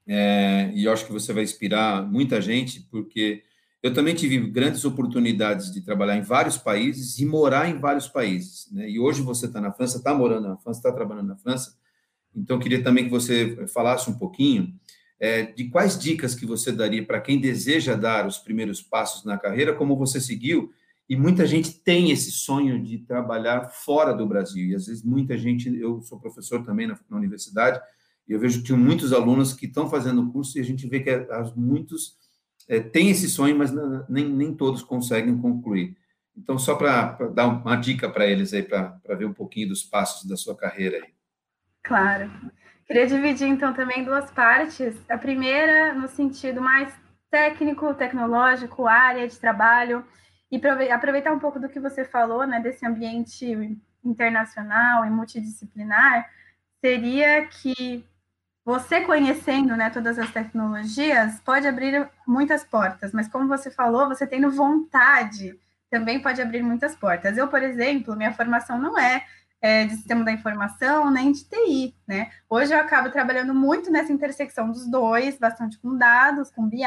é, 0.08 0.72
e 0.74 0.86
eu 0.86 0.94
acho 0.94 1.06
que 1.06 1.12
você 1.12 1.34
vai 1.34 1.44
inspirar 1.44 2.02
muita 2.02 2.40
gente, 2.42 2.80
porque 2.90 3.44
eu 3.84 3.94
também 3.94 4.16
tive 4.16 4.40
grandes 4.50 4.86
oportunidades 4.86 5.72
de 5.72 5.82
trabalhar 5.82 6.18
em 6.18 6.22
vários 6.22 6.58
países 6.58 7.20
e 7.20 7.26
morar 7.26 7.70
em 7.70 7.80
vários 7.80 8.08
países. 8.08 8.72
Né? 8.72 8.90
E 8.90 9.00
hoje 9.00 9.22
você 9.22 9.46
está 9.46 9.62
na 9.62 9.72
França, 9.72 9.98
está 9.98 10.14
morando 10.14 10.48
na 10.48 10.58
França, 10.58 10.80
está 10.80 10.92
trabalhando 10.92 11.28
na 11.28 11.38
França. 11.38 11.78
Então, 12.36 12.60
queria 12.60 12.84
também 12.84 13.06
que 13.06 13.12
você 13.12 13.68
falasse 13.68 14.10
um 14.10 14.18
pouquinho 14.18 14.74
é, 15.20 15.44
de 15.44 15.70
quais 15.70 15.98
dicas 15.98 16.36
que 16.36 16.46
você 16.46 16.72
daria 16.72 17.06
para 17.06 17.22
quem 17.22 17.40
deseja 17.40 17.96
dar 17.96 18.28
os 18.28 18.38
primeiros 18.38 18.82
passos 18.82 19.26
na 19.26 19.38
carreira, 19.38 19.74
como 19.74 19.96
você 19.96 20.22
seguiu. 20.22 20.72
E 21.10 21.16
muita 21.16 21.46
gente 21.46 21.72
tem 21.72 22.12
esse 22.12 22.32
sonho 22.32 22.84
de 22.84 23.00
trabalhar 23.00 23.70
fora 23.70 24.14
do 24.14 24.28
Brasil. 24.28 24.68
E 24.68 24.76
às 24.76 24.88
vezes 24.88 25.04
muita 25.04 25.38
gente, 25.38 25.74
eu 25.76 26.02
sou 26.02 26.20
professor 26.20 26.64
também 26.64 26.88
na, 26.88 27.00
na 27.10 27.18
universidade, 27.18 27.82
e 28.28 28.34
eu 28.34 28.40
vejo 28.40 28.62
que 28.62 28.68
tem 28.68 28.78
muitos 28.78 29.14
alunos 29.14 29.54
que 29.54 29.66
estão 29.66 29.90
fazendo 29.90 30.22
o 30.22 30.32
curso 30.32 30.58
e 30.58 30.62
a 30.62 30.64
gente 30.64 30.86
vê 30.88 31.00
que 31.00 31.10
as, 31.10 31.56
muitos 31.56 32.18
é, 32.68 32.80
tem 32.80 33.10
esse 33.10 33.30
sonho, 33.30 33.58
mas 33.58 33.72
nem, 34.10 34.28
nem 34.28 34.54
todos 34.54 34.84
conseguem 34.84 35.38
concluir. 35.38 35.96
Então, 36.36 36.60
só 36.60 36.76
para 36.76 37.14
dar 37.30 37.48
uma 37.48 37.76
dica 37.78 38.10
para 38.10 38.28
eles 38.28 38.54
aí, 38.54 38.62
para 38.62 39.00
ver 39.18 39.26
um 39.26 39.34
pouquinho 39.34 39.70
dos 39.70 39.82
passos 39.82 40.28
da 40.28 40.36
sua 40.36 40.56
carreira 40.56 40.98
aí. 40.98 41.17
Claro. 41.88 42.30
Queria 42.86 43.08
dividir, 43.08 43.48
então, 43.48 43.74
também 43.74 44.04
duas 44.04 44.30
partes. 44.32 44.94
A 45.10 45.18
primeira, 45.18 45.94
no 45.94 46.08
sentido 46.10 46.62
mais 46.62 46.94
técnico, 47.32 47.94
tecnológico, 47.94 48.88
área 48.88 49.26
de 49.28 49.38
trabalho, 49.40 50.06
e 50.52 50.62
aproveitar 50.92 51.32
um 51.34 51.40
pouco 51.40 51.60
do 51.60 51.70
que 51.70 51.80
você 51.80 52.04
falou, 52.04 52.46
né, 52.46 52.60
desse 52.60 52.86
ambiente 52.86 53.80
internacional 54.04 55.06
e 55.06 55.10
multidisciplinar, 55.10 56.30
seria 56.82 57.46
que 57.48 58.06
você 58.66 59.02
conhecendo 59.02 59.76
né, 59.78 59.90
todas 59.90 60.20
as 60.20 60.32
tecnologias 60.32 61.40
pode 61.42 61.68
abrir 61.68 62.10
muitas 62.28 62.66
portas, 62.66 63.14
mas 63.14 63.30
como 63.30 63.48
você 63.48 63.72
falou, 63.72 64.10
você 64.10 64.28
tendo 64.28 64.52
vontade 64.52 65.58
também 65.90 66.22
pode 66.22 66.42
abrir 66.42 66.62
muitas 66.62 66.96
portas. 66.96 67.38
Eu, 67.38 67.48
por 67.48 67.64
exemplo, 67.64 68.16
minha 68.16 68.34
formação 68.34 68.78
não 68.78 69.00
é, 69.00 69.26
é 69.62 69.86
de 69.86 69.96
sistema 69.96 70.24
da 70.24 70.32
informação 70.32 71.10
nem 71.10 71.32
de 71.32 71.44
TI, 71.44 71.96
né? 72.08 72.30
Hoje 72.50 72.74
eu 72.74 72.80
acabo 72.80 73.10
trabalhando 73.10 73.54
muito 73.54 73.92
nessa 73.92 74.14
intersecção 74.14 74.70
dos 74.70 74.90
dois, 74.90 75.38
bastante 75.38 75.80
com 75.80 75.98
dados, 75.98 76.52
com 76.52 76.68
BI, 76.68 76.84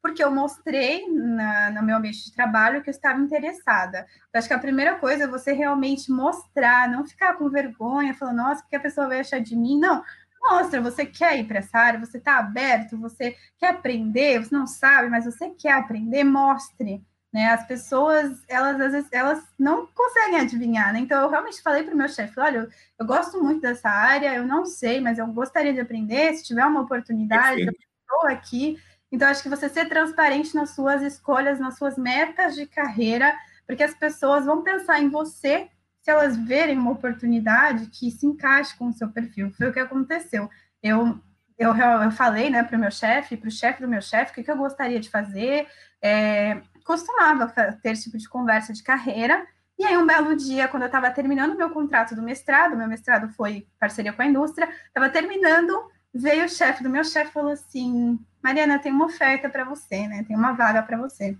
porque 0.00 0.22
eu 0.22 0.30
mostrei 0.30 1.06
na, 1.08 1.70
no 1.72 1.82
meu 1.82 1.96
ambiente 1.96 2.24
de 2.24 2.32
trabalho 2.32 2.82
que 2.82 2.88
eu 2.88 2.94
estava 2.94 3.20
interessada. 3.20 4.06
Eu 4.32 4.38
acho 4.38 4.48
que 4.48 4.54
a 4.54 4.58
primeira 4.58 4.96
coisa 4.96 5.24
é 5.24 5.28
você 5.28 5.52
realmente 5.52 6.10
mostrar, 6.10 6.88
não 6.88 7.04
ficar 7.04 7.34
com 7.34 7.50
vergonha, 7.50 8.14
falando, 8.14 8.36
nossa, 8.36 8.64
o 8.64 8.68
que 8.68 8.76
a 8.76 8.80
pessoa 8.80 9.08
vai 9.08 9.20
achar 9.20 9.40
de 9.40 9.56
mim? 9.56 9.78
Não, 9.78 10.02
Mostra, 10.48 10.80
você 10.80 11.04
quer 11.04 11.38
ir 11.40 11.44
para 11.44 11.58
essa 11.58 11.76
área, 11.76 11.98
você 11.98 12.18
está 12.18 12.38
aberto, 12.38 12.96
você 12.96 13.36
quer 13.58 13.70
aprender, 13.70 14.38
você 14.38 14.54
não 14.54 14.66
sabe, 14.66 15.08
mas 15.08 15.24
você 15.24 15.50
quer 15.50 15.72
aprender, 15.72 16.22
mostre. 16.22 17.04
Né? 17.32 17.50
As 17.50 17.66
pessoas, 17.66 18.42
elas 18.48 18.80
às 18.80 18.92
vezes, 18.92 19.08
elas 19.12 19.42
não 19.58 19.86
conseguem 19.86 20.40
adivinhar, 20.40 20.92
né? 20.92 21.00
Então, 21.00 21.20
eu 21.22 21.28
realmente 21.28 21.60
falei 21.60 21.82
para 21.82 21.94
o 21.94 21.96
meu 21.96 22.08
chefe, 22.08 22.38
olha, 22.40 22.58
eu, 22.58 22.68
eu, 22.98 23.06
gosto 23.06 23.42
muito 23.42 23.60
dessa 23.60 23.88
área, 23.88 24.34
eu 24.34 24.46
não 24.46 24.64
sei, 24.64 25.00
mas 25.00 25.18
eu 25.18 25.26
gostaria 25.26 25.72
de 25.72 25.80
aprender, 25.80 26.34
se 26.34 26.44
tiver 26.44 26.64
uma 26.64 26.80
oportunidade, 26.80 27.64
Perfeito. 27.64 27.72
eu 27.72 28.16
estou 28.16 28.30
aqui. 28.30 28.78
Então, 29.12 29.28
acho 29.28 29.42
que 29.42 29.48
você 29.48 29.68
ser 29.68 29.88
transparente 29.88 30.54
nas 30.54 30.70
suas 30.70 31.02
escolhas, 31.02 31.60
nas 31.60 31.76
suas 31.76 31.98
metas 31.98 32.54
de 32.54 32.66
carreira, 32.66 33.34
porque 33.66 33.82
as 33.82 33.94
pessoas 33.94 34.46
vão 34.46 34.62
pensar 34.62 35.02
em 35.02 35.08
você 35.10 35.68
se 36.00 36.10
elas 36.10 36.36
verem 36.36 36.78
uma 36.78 36.92
oportunidade 36.92 37.86
que 37.86 38.10
se 38.10 38.26
encaixe 38.26 38.76
com 38.78 38.88
o 38.88 38.92
seu 38.92 39.08
perfil. 39.08 39.52
Foi 39.52 39.68
o 39.68 39.72
que 39.72 39.80
aconteceu. 39.80 40.48
Eu 40.82 41.20
eu, 41.58 41.74
eu 41.74 42.10
falei 42.10 42.50
né, 42.50 42.62
para 42.62 42.76
o 42.76 42.80
meu 42.80 42.90
chefe, 42.90 43.36
para 43.36 43.48
o 43.48 43.52
chefe 43.52 43.80
do 43.80 43.88
meu 43.88 44.02
chefe, 44.02 44.32
o 44.32 44.34
que, 44.34 44.42
que 44.42 44.50
eu 44.50 44.56
gostaria 44.56 45.00
de 45.00 45.08
fazer. 45.08 45.66
É, 46.02 46.60
costumava 46.86 47.52
ter 47.82 47.90
esse 47.90 48.04
tipo 48.04 48.16
de 48.16 48.28
conversa 48.28 48.72
de 48.72 48.82
carreira. 48.82 49.46
E 49.78 49.84
aí, 49.84 49.98
um 49.98 50.06
belo 50.06 50.34
dia, 50.36 50.68
quando 50.68 50.84
eu 50.84 50.86
estava 50.86 51.10
terminando 51.10 51.56
meu 51.56 51.68
contrato 51.68 52.14
do 52.14 52.22
mestrado, 52.22 52.76
meu 52.76 52.88
mestrado 52.88 53.28
foi 53.30 53.66
parceria 53.78 54.12
com 54.12 54.22
a 54.22 54.26
indústria, 54.26 54.70
estava 54.86 55.10
terminando, 55.10 55.90
veio 56.14 56.46
o 56.46 56.48
chefe 56.48 56.82
do 56.82 56.88
meu 56.88 57.04
chefe 57.04 57.30
e 57.30 57.32
falou 57.32 57.52
assim: 57.52 58.18
Mariana, 58.42 58.78
tem 58.78 58.92
uma 58.92 59.06
oferta 59.06 59.50
para 59.50 59.64
você, 59.64 60.06
né? 60.06 60.24
Tem 60.26 60.36
uma 60.36 60.52
vaga 60.52 60.82
para 60.82 60.96
você. 60.96 61.36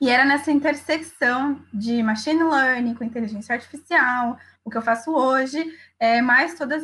E 0.00 0.10
era 0.10 0.24
nessa 0.24 0.50
intersecção 0.50 1.64
de 1.72 2.02
machine 2.02 2.42
learning 2.42 2.94
com 2.94 3.04
inteligência 3.04 3.54
artificial, 3.54 4.36
o 4.64 4.70
que 4.70 4.76
eu 4.76 4.82
faço 4.82 5.12
hoje, 5.12 5.64
é 5.98 6.20
mais 6.20 6.54
toda 6.54 6.74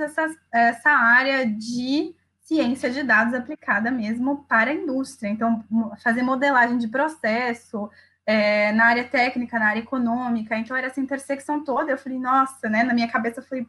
essa 0.52 0.90
área 0.90 1.44
de 1.44 2.14
ciência 2.48 2.90
de 2.90 3.02
dados 3.02 3.34
aplicada 3.34 3.90
mesmo 3.90 4.44
para 4.48 4.70
a 4.70 4.74
indústria. 4.74 5.28
Então, 5.28 5.62
fazer 6.02 6.22
modelagem 6.22 6.78
de 6.78 6.88
processo, 6.88 7.90
é, 8.24 8.72
na 8.72 8.86
área 8.86 9.04
técnica, 9.04 9.58
na 9.58 9.68
área 9.68 9.80
econômica. 9.80 10.56
Então, 10.56 10.74
era 10.74 10.86
essa 10.86 11.00
intersecção 11.00 11.62
toda. 11.62 11.92
Eu 11.92 11.98
falei, 11.98 12.18
nossa, 12.18 12.68
né? 12.70 12.82
Na 12.82 12.94
minha 12.94 13.08
cabeça, 13.08 13.40
eu 13.40 13.44
falei, 13.44 13.66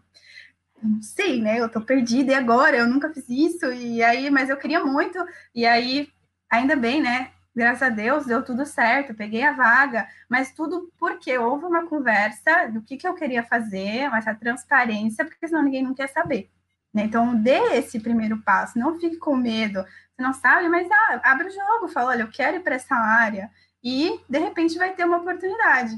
não 0.82 1.02
sei, 1.02 1.42
né? 1.42 1.60
Eu 1.60 1.70
tô 1.70 1.82
perdida, 1.82 2.32
e 2.32 2.36
agora? 2.36 2.78
Eu 2.78 2.88
nunca 2.88 3.14
fiz 3.14 3.28
isso, 3.30 3.66
e 3.74 4.02
aí, 4.02 4.30
mas 4.30 4.50
eu 4.50 4.58
queria 4.58 4.84
muito, 4.84 5.20
e 5.54 5.66
aí, 5.66 6.10
ainda 6.50 6.76
bem, 6.76 7.02
né? 7.02 7.32
Graças 7.54 7.84
a 7.84 7.90
Deus, 7.90 8.26
deu 8.26 8.44
tudo 8.44 8.66
certo, 8.66 9.14
peguei 9.14 9.44
a 9.44 9.52
vaga, 9.52 10.08
mas 10.30 10.54
tudo 10.54 10.90
porque 10.98 11.38
houve 11.38 11.66
uma 11.66 11.86
conversa 11.88 12.68
do 12.72 12.82
que, 12.82 12.96
que 12.96 13.08
eu 13.08 13.14
queria 13.16 13.44
fazer, 13.44 14.10
essa 14.16 14.34
transparência, 14.34 15.26
porque 15.26 15.48
senão 15.48 15.64
ninguém 15.64 15.84
não 15.84 15.94
quer 15.94 16.08
saber. 16.08 16.50
Né? 16.94 17.04
Então, 17.04 17.36
dê 17.36 17.60
esse 17.76 18.00
primeiro 18.00 18.42
passo, 18.42 18.80
não 18.80 19.00
fique 19.00 19.18
com 19.18 19.36
medo. 19.36 19.84
Você 19.84 20.22
não 20.22 20.34
sabe, 20.34 20.68
mas 20.68 20.88
ah, 20.92 21.22
abre 21.24 21.48
o 21.48 21.52
jogo, 21.52 21.88
fala, 21.88 22.10
olha, 22.10 22.24
eu 22.24 22.32
quero 22.32 22.58
ir 22.58 22.62
para 22.62 22.76
essa 22.76 22.96
área, 22.96 23.50
e 23.84 24.20
de 24.28 24.40
repente 24.40 24.78
vai 24.78 24.94
ter 24.94 25.06
uma 25.06 25.18
oportunidade. 25.18 25.98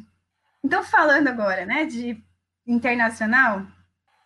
Então, 0.64 0.84
falando 0.84 1.28
agora 1.28 1.66
né, 1.66 1.86
de 1.86 2.22
internacional, 2.68 3.66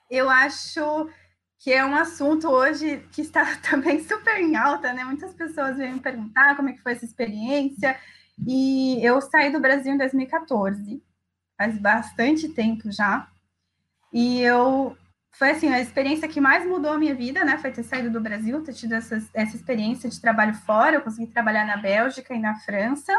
eu 0.10 0.30
acho 0.30 1.10
que 1.58 1.72
é 1.72 1.86
um 1.86 1.96
assunto 1.96 2.48
hoje 2.48 3.08
que 3.12 3.22
está 3.22 3.56
também 3.70 4.04
super 4.04 4.38
em 4.38 4.56
alta, 4.56 4.94
né? 4.94 5.04
Muitas 5.04 5.34
pessoas 5.34 5.78
vêm 5.78 5.94
me 5.94 6.00
perguntar 6.00 6.56
como 6.56 6.70
é 6.70 6.74
que 6.74 6.82
foi 6.82 6.92
essa 6.92 7.06
experiência. 7.06 7.98
E 8.46 9.00
eu 9.04 9.22
saí 9.22 9.52
do 9.52 9.60
Brasil 9.60 9.94
em 9.94 9.98
2014, 9.98 11.02
faz 11.58 11.78
bastante 11.78 12.50
tempo 12.50 12.92
já. 12.92 13.28
E 14.12 14.42
eu 14.42 14.98
foi 15.38 15.52
assim, 15.52 15.68
a 15.68 15.82
experiência 15.82 16.28
que 16.28 16.40
mais 16.40 16.66
mudou 16.66 16.92
a 16.92 16.98
minha 16.98 17.14
vida, 17.14 17.44
né? 17.44 17.58
Foi 17.58 17.70
ter 17.70 17.84
saído 17.84 18.10
do 18.10 18.22
Brasil, 18.22 18.64
ter 18.64 18.74
tido 18.74 18.94
essa, 18.94 19.22
essa 19.34 19.56
experiência 19.56 20.10
de 20.10 20.20
trabalho 20.20 20.54
fora. 20.54 20.96
Eu 20.96 21.02
consegui 21.02 21.28
trabalhar 21.28 21.66
na 21.66 21.76
Bélgica 21.76 22.34
e 22.34 22.40
na 22.40 22.56
França. 22.56 23.12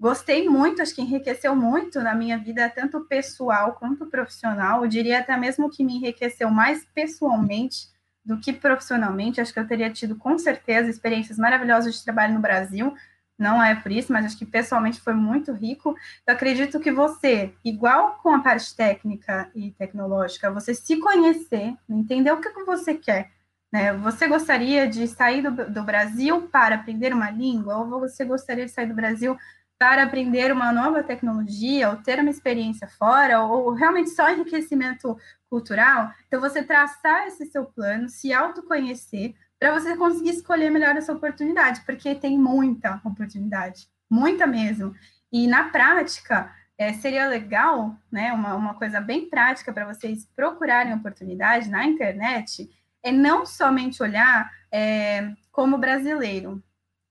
Gostei 0.00 0.48
muito, 0.48 0.80
acho 0.80 0.94
que 0.94 1.02
enriqueceu 1.02 1.54
muito 1.54 2.00
na 2.00 2.14
minha 2.14 2.38
vida, 2.38 2.68
tanto 2.70 3.06
pessoal 3.06 3.74
quanto 3.74 4.06
profissional. 4.06 4.82
Eu 4.82 4.88
diria 4.88 5.20
até 5.20 5.36
mesmo 5.36 5.70
que 5.70 5.84
me 5.84 5.96
enriqueceu 5.96 6.50
mais 6.50 6.84
pessoalmente 6.94 7.88
do 8.24 8.40
que 8.40 8.52
profissionalmente. 8.52 9.40
Acho 9.40 9.52
que 9.52 9.60
eu 9.60 9.68
teria 9.68 9.90
tido, 9.90 10.16
com 10.16 10.38
certeza, 10.38 10.88
experiências 10.88 11.36
maravilhosas 11.36 11.94
de 11.94 12.04
trabalho 12.04 12.34
no 12.34 12.40
Brasil, 12.40 12.94
não 13.38 13.62
é 13.62 13.74
por 13.74 13.90
isso, 13.90 14.12
mas 14.12 14.26
acho 14.26 14.38
que 14.38 14.46
pessoalmente 14.46 15.00
foi 15.00 15.14
muito 15.14 15.52
rico. 15.52 15.96
Eu 16.26 16.34
acredito 16.34 16.78
que 16.78 16.92
você, 16.92 17.52
igual 17.64 18.18
com 18.22 18.30
a 18.30 18.40
parte 18.40 18.74
técnica 18.76 19.50
e 19.54 19.72
tecnológica, 19.72 20.50
você 20.50 20.74
se 20.74 20.98
conhecer, 20.98 21.74
entender 21.88 22.30
o 22.32 22.40
que, 22.40 22.50
que 22.50 22.64
você 22.64 22.94
quer. 22.94 23.30
Né? 23.72 23.92
Você 23.94 24.28
gostaria 24.28 24.88
de 24.88 25.08
sair 25.08 25.42
do, 25.42 25.68
do 25.68 25.82
Brasil 25.82 26.42
para 26.42 26.76
aprender 26.76 27.12
uma 27.12 27.30
língua, 27.30 27.76
ou 27.76 28.00
você 28.00 28.24
gostaria 28.24 28.66
de 28.66 28.70
sair 28.70 28.86
do 28.86 28.94
Brasil 28.94 29.36
para 29.76 30.04
aprender 30.04 30.52
uma 30.52 30.72
nova 30.72 31.02
tecnologia, 31.02 31.90
ou 31.90 31.96
ter 31.96 32.20
uma 32.20 32.30
experiência 32.30 32.86
fora, 32.86 33.42
ou 33.42 33.72
realmente 33.72 34.10
só 34.10 34.30
enriquecimento 34.30 35.18
cultural? 35.50 36.12
Então, 36.28 36.40
você 36.40 36.62
traçar 36.62 37.26
esse 37.26 37.46
seu 37.46 37.64
plano, 37.64 38.08
se 38.08 38.32
autoconhecer, 38.32 39.34
para 39.64 39.80
você 39.80 39.96
conseguir 39.96 40.28
escolher 40.28 40.68
melhor 40.68 40.94
essa 40.94 41.10
oportunidade, 41.10 41.80
porque 41.86 42.14
tem 42.14 42.38
muita 42.38 43.00
oportunidade, 43.02 43.88
muita 44.10 44.46
mesmo. 44.46 44.94
E 45.32 45.46
na 45.46 45.70
prática, 45.70 46.54
é, 46.76 46.92
seria 46.92 47.26
legal, 47.28 47.96
né, 48.12 48.30
uma, 48.34 48.54
uma 48.56 48.74
coisa 48.74 49.00
bem 49.00 49.26
prática 49.26 49.72
para 49.72 49.86
vocês 49.86 50.28
procurarem 50.36 50.92
oportunidade 50.92 51.70
na 51.70 51.82
internet, 51.86 52.68
é 53.02 53.10
não 53.10 53.46
somente 53.46 54.02
olhar 54.02 54.52
é, 54.70 55.32
como 55.50 55.78
brasileiro. 55.78 56.62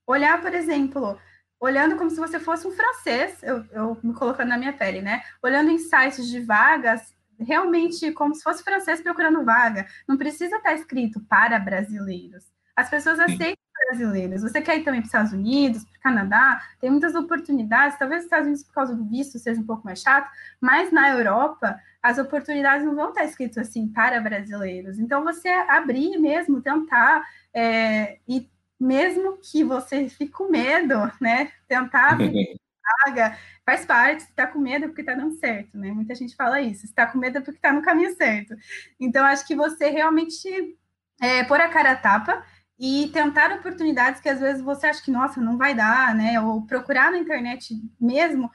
Olhar, 0.06 0.40
por 0.40 0.54
exemplo, 0.54 1.18
olhando 1.60 1.96
como 1.96 2.12
se 2.12 2.18
você 2.18 2.40
fosse 2.40 2.68
um 2.68 2.72
francês, 2.72 3.42
eu, 3.42 3.66
eu 3.72 3.98
me 4.04 4.14
colocando 4.14 4.50
na 4.50 4.60
minha 4.60 4.74
pele, 4.74 5.02
né? 5.02 5.24
Olhando 5.42 5.72
em 5.72 5.80
sites 5.80 6.28
de 6.30 6.40
vagas 6.40 7.13
realmente 7.40 8.12
como 8.12 8.36
se 8.36 8.44
fosse 8.44 8.64
francês 8.64 9.02
procurando 9.02 9.44
vaga. 9.44 9.88
Não 10.08 10.18
precisa 10.18 10.58
estar 10.58 10.74
escrito 10.74 11.20
para 11.22 11.60
brasileiros. 11.60 12.46
As 12.76 12.90
pessoas 12.90 13.20
aceitam 13.20 13.64
brasileiros. 13.90 14.42
Você 14.42 14.62
quer 14.62 14.78
ir 14.78 14.84
também 14.84 15.02
para 15.02 15.06
os 15.06 15.14
Estados 15.14 15.34
Unidos, 15.34 15.84
para 15.84 15.98
o 15.98 16.02
Canadá, 16.02 16.62
tem 16.80 16.90
muitas 16.90 17.14
oportunidades. 17.16 17.98
Talvez 17.98 18.22
os 18.22 18.26
Estados 18.26 18.48
Unidos, 18.48 18.64
por 18.64 18.74
causa 18.74 18.96
do 18.96 19.06
visto, 19.06 19.38
seja 19.38 19.60
um 19.60 19.66
pouco 19.66 19.86
mais 19.86 20.00
chato, 20.00 20.30
mas 20.60 20.92
na 20.92 21.10
Europa, 21.10 21.80
as 22.02 22.18
oportunidades 22.18 22.86
não 22.86 22.96
vão 22.96 23.10
estar 23.10 23.24
escritas 23.26 23.68
assim 23.68 23.88
para 23.88 24.20
brasileiros. 24.22 25.00
Então, 25.00 25.24
você 25.24 25.50
abrir 25.50 26.18
mesmo, 26.18 26.62
tentar, 26.62 27.24
é, 27.54 28.18
e 28.28 28.50
mesmo 28.80 29.38
que 29.38 29.64
você 29.64 30.10
fique 30.10 30.32
com 30.32 30.50
medo, 30.50 30.96
né? 31.22 31.52
Tentar 31.68 32.18
vaga, 33.06 33.38
faz 33.66 33.86
parte, 33.86 34.22
está 34.22 34.48
com 34.48 34.60
medo 34.60 34.86
é 34.86 34.88
porque 34.88 35.02
está 35.02 35.14
dando 35.14 35.36
certo, 35.38 35.78
né? 35.78 35.92
Muita 35.92 36.16
gente 36.16 36.36
fala 36.36 36.62
isso, 36.62 36.86
está 36.86 37.06
com 37.06 37.18
medo 37.18 37.38
é 37.38 37.42
porque 37.42 37.58
está 37.58 37.72
no 37.72 37.82
caminho 37.82 38.16
certo. 38.16 38.56
Então, 39.00 39.26
acho 39.26 39.46
que 39.46 39.56
você 39.56 39.90
realmente 39.90 40.78
é, 41.22 41.44
pôr 41.44 41.60
a 41.62 41.70
cara 41.70 41.92
a 41.92 41.96
tapa 41.96 42.44
e 42.80 43.10
tentar 43.14 43.52
oportunidades 43.52 44.20
que 44.20 44.30
às 44.30 44.40
vezes 44.40 44.62
você 44.62 44.88
acha 44.88 45.02
que, 45.02 45.12
nossa, 45.12 45.40
não 45.40 45.58
vai 45.58 45.74
dar, 45.74 46.14
né? 46.16 46.40
Ou 46.42 46.66
procurar 46.66 47.12
na 47.12 47.18
internet 47.18 47.76
mesmo, 48.00 48.52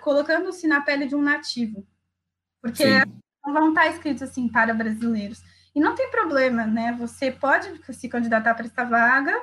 colocando-se 0.00 0.66
na 0.66 0.80
pele 0.80 1.06
de 1.06 1.16
um 1.16 1.22
nativo. 1.22 1.86
Porque 2.60 2.84
Sim. 2.84 3.12
não 3.44 3.52
vão 3.52 3.68
estar 3.70 3.88
escritos 3.88 4.22
assim 4.22 4.48
para 4.48 4.74
brasileiros. 4.74 5.42
E 5.74 5.80
não 5.80 5.94
tem 5.94 6.10
problema, 6.10 6.66
né? 6.66 6.92
Você 7.00 7.32
pode 7.32 7.72
se 7.92 8.08
candidatar 8.08 8.54
para 8.54 8.66
essa 8.66 8.84
vaga 8.84 9.34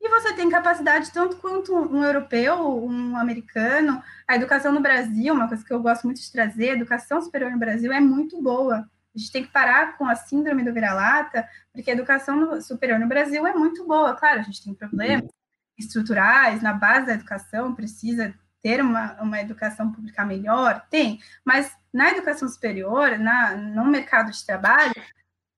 e 0.00 0.08
você 0.08 0.32
tem 0.32 0.48
capacidade 0.48 1.12
tanto 1.12 1.36
quanto 1.36 1.74
um 1.74 2.04
europeu, 2.04 2.84
um 2.84 3.16
americano. 3.16 4.02
A 4.26 4.36
educação 4.36 4.72
no 4.72 4.80
Brasil, 4.80 5.34
uma 5.34 5.48
coisa 5.48 5.64
que 5.64 5.72
eu 5.72 5.82
gosto 5.82 6.04
muito 6.04 6.20
de 6.20 6.30
trazer, 6.30 6.70
a 6.70 6.74
educação 6.74 7.20
superior 7.20 7.50
no 7.50 7.58
Brasil 7.58 7.92
é 7.92 8.00
muito 8.00 8.40
boa. 8.40 8.88
A 9.14 9.18
gente 9.18 9.32
tem 9.32 9.42
que 9.42 9.52
parar 9.52 9.96
com 9.98 10.06
a 10.06 10.14
síndrome 10.14 10.62
do 10.62 10.72
vira-lata, 10.72 11.48
porque 11.72 11.90
a 11.90 11.94
educação 11.94 12.60
superior 12.60 13.00
no 13.00 13.08
Brasil 13.08 13.44
é 13.46 13.52
muito 13.52 13.84
boa. 13.84 14.14
Claro, 14.14 14.40
a 14.40 14.42
gente 14.42 14.62
tem 14.62 14.72
problemas 14.72 15.28
estruturais 15.76 16.62
na 16.62 16.72
base 16.72 17.06
da 17.06 17.14
educação, 17.14 17.74
precisa 17.74 18.34
ter 18.62 18.80
uma, 18.80 19.20
uma 19.20 19.40
educação 19.40 19.90
pública 19.92 20.24
melhor, 20.24 20.84
tem, 20.90 21.20
mas 21.44 21.72
na 21.92 22.10
educação 22.10 22.48
superior, 22.48 23.16
na, 23.18 23.56
no 23.56 23.84
mercado 23.84 24.32
de 24.32 24.44
trabalho, 24.44 24.94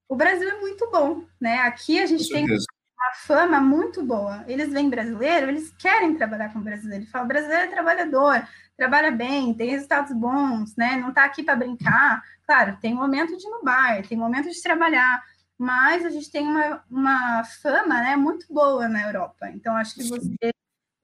o 0.08 0.14
Brasil 0.14 0.48
é 0.48 0.60
muito 0.60 0.90
bom, 0.90 1.24
né? 1.40 1.58
Aqui 1.60 1.98
a 1.98 2.06
gente 2.06 2.28
tem 2.28 2.46
uma 3.10 3.14
fama 3.14 3.60
muito 3.60 4.02
boa. 4.04 4.44
Eles 4.46 4.72
vêm 4.72 4.88
brasileiro, 4.88 5.48
eles 5.48 5.72
querem 5.78 6.16
trabalhar 6.16 6.52
com 6.52 6.60
brasileiro. 6.60 7.02
Eles 7.02 7.10
falam, 7.10 7.26
brasileiro 7.26 7.64
é 7.64 7.66
trabalhador, 7.66 8.46
trabalha 8.76 9.10
bem, 9.10 9.52
tem 9.54 9.70
resultados 9.70 10.12
bons, 10.12 10.76
né? 10.76 10.96
Não 10.96 11.08
está 11.10 11.24
aqui 11.24 11.42
para 11.42 11.56
brincar. 11.56 12.22
Claro, 12.46 12.78
tem 12.80 12.94
momento 12.94 13.36
de 13.36 13.46
ir 13.46 13.50
no 13.50 13.62
bar, 13.62 14.06
tem 14.06 14.16
momento 14.16 14.48
de 14.48 14.62
trabalhar, 14.62 15.22
mas 15.58 16.04
a 16.06 16.10
gente 16.10 16.30
tem 16.30 16.46
uma, 16.46 16.84
uma 16.90 17.44
fama 17.44 18.00
né, 18.00 18.16
muito 18.16 18.46
boa 18.52 18.88
na 18.88 19.02
Europa. 19.02 19.50
Então, 19.50 19.76
acho 19.76 19.94
que 19.94 20.04
você 20.04 20.50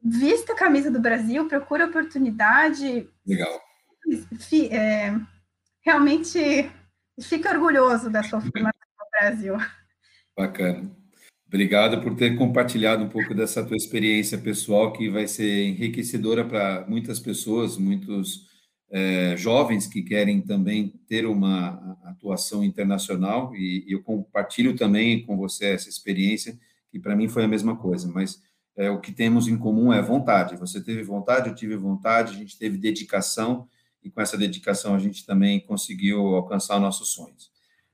vista 0.03 0.53
a 0.53 0.57
camisa 0.57 0.90
do 0.90 1.01
Brasil, 1.01 1.49
procura 1.49 1.87
oportunidade. 1.87 3.09
Legal. 3.27 3.61
É, 4.71 5.12
realmente 5.85 6.71
fica 7.21 7.51
orgulhoso 7.51 8.09
da 8.09 8.23
sua 8.23 8.40
formação 8.40 8.81
no 8.99 9.07
Brasil. 9.21 9.57
Bacana. 10.37 11.06
Obrigado 11.49 12.03
por 12.03 12.17
ter 12.17 12.37
compartilhado 12.37 13.05
um 13.05 13.09
pouco 13.09 13.33
dessa 13.33 13.65
tua 13.65 13.77
experiência 13.77 14.37
pessoal, 14.37 14.93
que 14.93 15.09
vai 15.09 15.29
ser 15.29 15.69
enriquecedora 15.69 16.45
para 16.45 16.85
muitas 16.89 17.21
pessoas, 17.21 17.79
muitos 17.79 18.47
é, 18.91 19.37
jovens 19.37 19.87
que 19.87 20.03
querem 20.03 20.41
também 20.41 20.89
ter 21.09 21.25
uma 21.25 21.99
atuação 22.05 22.65
internacional, 22.65 23.55
e, 23.55 23.85
e 23.87 23.93
eu 23.93 24.03
compartilho 24.03 24.75
também 24.75 25.25
com 25.25 25.37
você 25.37 25.67
essa 25.67 25.89
experiência, 25.89 26.59
que 26.91 26.99
para 26.99 27.15
mim 27.15 27.29
foi 27.29 27.45
a 27.45 27.49
mesma 27.49 27.77
coisa, 27.77 28.11
mas 28.13 28.43
é, 28.77 28.91
o 28.91 29.01
que 29.01 29.13
temos 29.13 29.47
em 29.47 29.57
comum 29.57 29.93
é 29.93 30.03
vontade. 30.03 30.57
Você 30.57 30.83
teve 30.83 31.03
vontade, 31.03 31.49
eu 31.49 31.55
tive 31.55 31.77
vontade, 31.77 32.35
a 32.35 32.39
gente 32.39 32.59
teve 32.59 32.77
dedicação, 32.77 33.69
e 34.03 34.11
com 34.11 34.21
essa 34.21 34.37
dedicação 34.37 34.95
a 34.95 34.99
gente 34.99 35.25
também 35.25 35.61
conseguiu 35.61 36.35
alcançar 36.35 36.79
nossos 36.79 37.13
sonhos. 37.13 37.51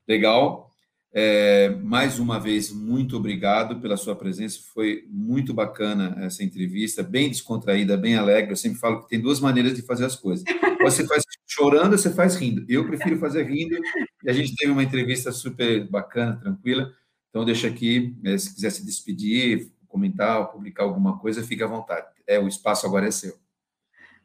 Legal, 0.07 0.72
é, 1.15 1.69
mais 1.83 2.19
uma 2.19 2.41
vez, 2.41 2.73
muito 2.73 3.17
obrigado 3.17 3.81
pela 3.81 3.99
sua 3.99 4.17
presença. 4.17 4.61
Foi 4.73 5.05
muito 5.11 5.53
bacana 5.53 6.17
essa 6.21 6.43
entrevista, 6.43 7.03
bem 7.03 7.29
descontraída, 7.29 7.97
bem 7.97 8.17
alegre. 8.17 8.53
Eu 8.53 8.57
sempre 8.57 8.79
falo 8.79 9.03
que 9.03 9.09
tem 9.11 9.21
duas 9.21 9.39
maneiras 9.39 9.75
de 9.75 9.83
fazer 9.83 10.07
as 10.07 10.17
coisas. 10.17 10.45
Ou 10.81 10.91
você 10.91 11.07
faz 11.07 11.23
chorando, 11.47 11.93
ou 11.93 11.99
você 11.99 12.11
faz 12.11 12.37
rindo. 12.37 12.65
Eu 12.67 12.87
prefiro 12.87 13.19
fazer 13.19 13.43
rindo. 13.45 13.77
E 14.25 14.31
a 14.31 14.33
gente 14.33 14.57
teve 14.57 14.73
uma 14.73 14.83
entrevista 14.83 15.31
super 15.31 15.87
bacana, 15.89 16.37
tranquila. 16.37 16.91
Então, 17.29 17.45
deixa 17.45 17.69
aqui, 17.69 18.17
é, 18.25 18.37
se 18.39 18.55
quiser 18.55 18.71
se 18.71 18.85
despedir, 18.85 19.71
comentar, 19.89 20.51
publicar 20.51 20.85
alguma 20.85 21.19
coisa, 21.19 21.43
fique 21.43 21.63
à 21.63 21.67
vontade. 21.67 22.07
É, 22.27 22.39
o 22.39 22.49
espaço 22.49 22.87
agora 22.87 23.07
é 23.07 23.11
seu. 23.11 23.42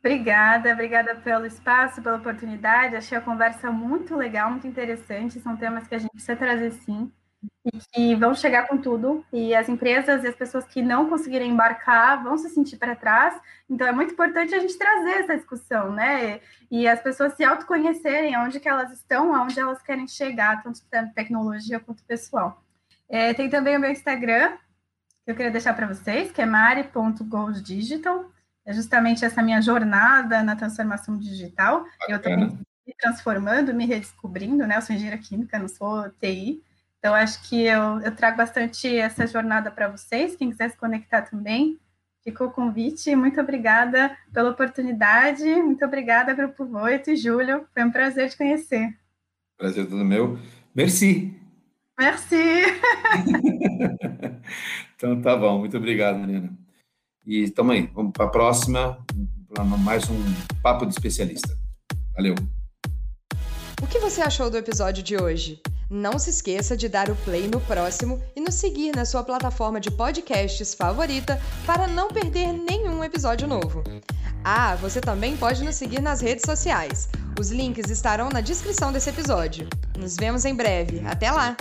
Obrigada, 0.07 0.71
obrigada 0.71 1.15
pelo 1.15 1.45
espaço, 1.45 2.01
pela 2.01 2.15
oportunidade. 2.15 2.95
Achei 2.95 3.17
a 3.17 3.21
conversa 3.21 3.69
muito 3.69 4.15
legal, 4.15 4.49
muito 4.49 4.65
interessante. 4.65 5.41
São 5.41 5.57
temas 5.57 5.85
que 5.85 5.95
a 5.95 5.97
gente 5.97 6.11
precisa 6.11 6.33
trazer 6.33 6.71
sim 6.71 7.11
e 7.65 7.77
que 7.91 8.15
vão 8.15 8.33
chegar 8.33 8.69
com 8.69 8.77
tudo. 8.77 9.25
E 9.33 9.53
as 9.53 9.67
empresas 9.67 10.23
e 10.23 10.27
as 10.29 10.35
pessoas 10.35 10.65
que 10.65 10.81
não 10.81 11.09
conseguirem 11.09 11.51
embarcar 11.51 12.23
vão 12.23 12.37
se 12.37 12.49
sentir 12.49 12.77
para 12.77 12.95
trás. 12.95 13.37
Então 13.69 13.85
é 13.85 13.91
muito 13.91 14.13
importante 14.13 14.55
a 14.55 14.59
gente 14.59 14.77
trazer 14.77 15.23
essa 15.23 15.35
discussão, 15.35 15.91
né? 15.91 16.39
E 16.71 16.87
as 16.87 17.01
pessoas 17.01 17.33
se 17.33 17.43
autoconhecerem, 17.43 18.37
onde 18.37 18.61
que 18.61 18.69
elas 18.69 18.93
estão, 18.93 19.35
aonde 19.35 19.59
elas 19.59 19.81
querem 19.81 20.07
chegar, 20.07 20.63
tanto 20.63 20.79
tecnologia 21.13 21.81
quanto 21.81 22.01
pessoal. 22.05 22.63
É, 23.09 23.33
tem 23.33 23.49
também 23.49 23.75
o 23.75 23.79
meu 23.81 23.91
Instagram, 23.91 24.55
que 25.25 25.31
eu 25.31 25.35
queria 25.35 25.51
deixar 25.51 25.73
para 25.73 25.87
vocês, 25.87 26.31
que 26.31 26.41
é 26.41 26.45
mari.golddigital 26.45 28.36
é 28.67 28.73
justamente 28.73 29.23
essa 29.23 29.41
minha 29.41 29.61
jornada 29.61 30.43
na 30.43 30.55
transformação 30.55 31.17
digital. 31.17 31.85
Bacana. 31.99 32.09
Eu 32.09 32.21
também 32.21 32.59
me 32.85 32.93
transformando, 32.99 33.73
me 33.73 33.85
redescobrindo, 33.85 34.67
né? 34.67 34.75
Eu 34.75 34.81
sou 34.81 34.93
engenheira 34.93 35.17
química, 35.17 35.57
não 35.57 35.69
sou 35.69 36.09
TI. 36.19 36.61
Então, 36.99 37.13
acho 37.13 37.47
que 37.47 37.63
eu, 37.63 38.01
eu 38.01 38.13
trago 38.13 38.35
bastante 38.35 38.93
essa 38.97 39.25
jornada 39.25 39.71
para 39.71 39.87
vocês. 39.87 40.35
Quem 40.35 40.49
quiser 40.49 40.69
se 40.69 40.77
conectar 40.77 41.21
também, 41.21 41.79
ficou 42.25 42.47
o 42.47 42.51
convite. 42.51 43.15
Muito 43.15 43.39
obrigada 43.39 44.17
pela 44.33 44.49
oportunidade. 44.49 45.45
Muito 45.45 45.85
obrigada, 45.85 46.33
Grupo 46.33 46.65
Voito 46.65 47.09
e 47.09 47.15
Júlio. 47.15 47.65
Foi 47.73 47.85
um 47.85 47.91
prazer 47.91 48.29
te 48.29 48.37
conhecer. 48.37 48.93
Prazer 49.57 49.87
todo 49.87 50.03
meu. 50.03 50.37
Merci. 50.75 51.33
Merci. 51.97 52.35
então, 54.95 55.21
tá 55.21 55.37
bom. 55.37 55.59
Muito 55.59 55.77
obrigado, 55.77 56.19
Nina. 56.19 56.66
E 57.27 57.49
tamo 57.49 57.73
aí, 57.73 57.91
vamos 57.93 58.13
para 58.13 58.25
a 58.25 58.29
próxima, 58.29 59.05
mais 59.79 60.09
um 60.09 60.15
Papo 60.63 60.85
de 60.85 60.93
Especialista. 60.93 61.57
Valeu! 62.15 62.33
O 63.81 63.87
que 63.87 63.99
você 63.99 64.21
achou 64.21 64.49
do 64.49 64.55
episódio 64.55 65.03
de 65.03 65.17
hoje? 65.17 65.61
Não 65.89 66.17
se 66.17 66.29
esqueça 66.29 66.77
de 66.77 66.87
dar 66.87 67.09
o 67.09 67.15
play 67.17 67.45
no 67.45 67.59
próximo 67.59 68.23
e 68.33 68.39
nos 68.39 68.55
seguir 68.55 68.95
na 68.95 69.03
sua 69.03 69.25
plataforma 69.25 69.77
de 69.77 69.91
podcasts 69.91 70.73
favorita 70.73 71.37
para 71.65 71.85
não 71.85 72.07
perder 72.07 72.53
nenhum 72.53 73.03
episódio 73.03 73.45
novo. 73.45 73.83
Ah, 74.41 74.77
você 74.77 75.01
também 75.01 75.35
pode 75.35 75.65
nos 75.65 75.75
seguir 75.75 76.01
nas 76.01 76.21
redes 76.21 76.45
sociais. 76.45 77.09
Os 77.37 77.51
links 77.51 77.91
estarão 77.91 78.29
na 78.29 78.39
descrição 78.39 78.93
desse 78.93 79.09
episódio. 79.09 79.67
Nos 79.99 80.15
vemos 80.15 80.45
em 80.45 80.55
breve. 80.55 81.01
Até 81.05 81.29
lá! 81.29 81.57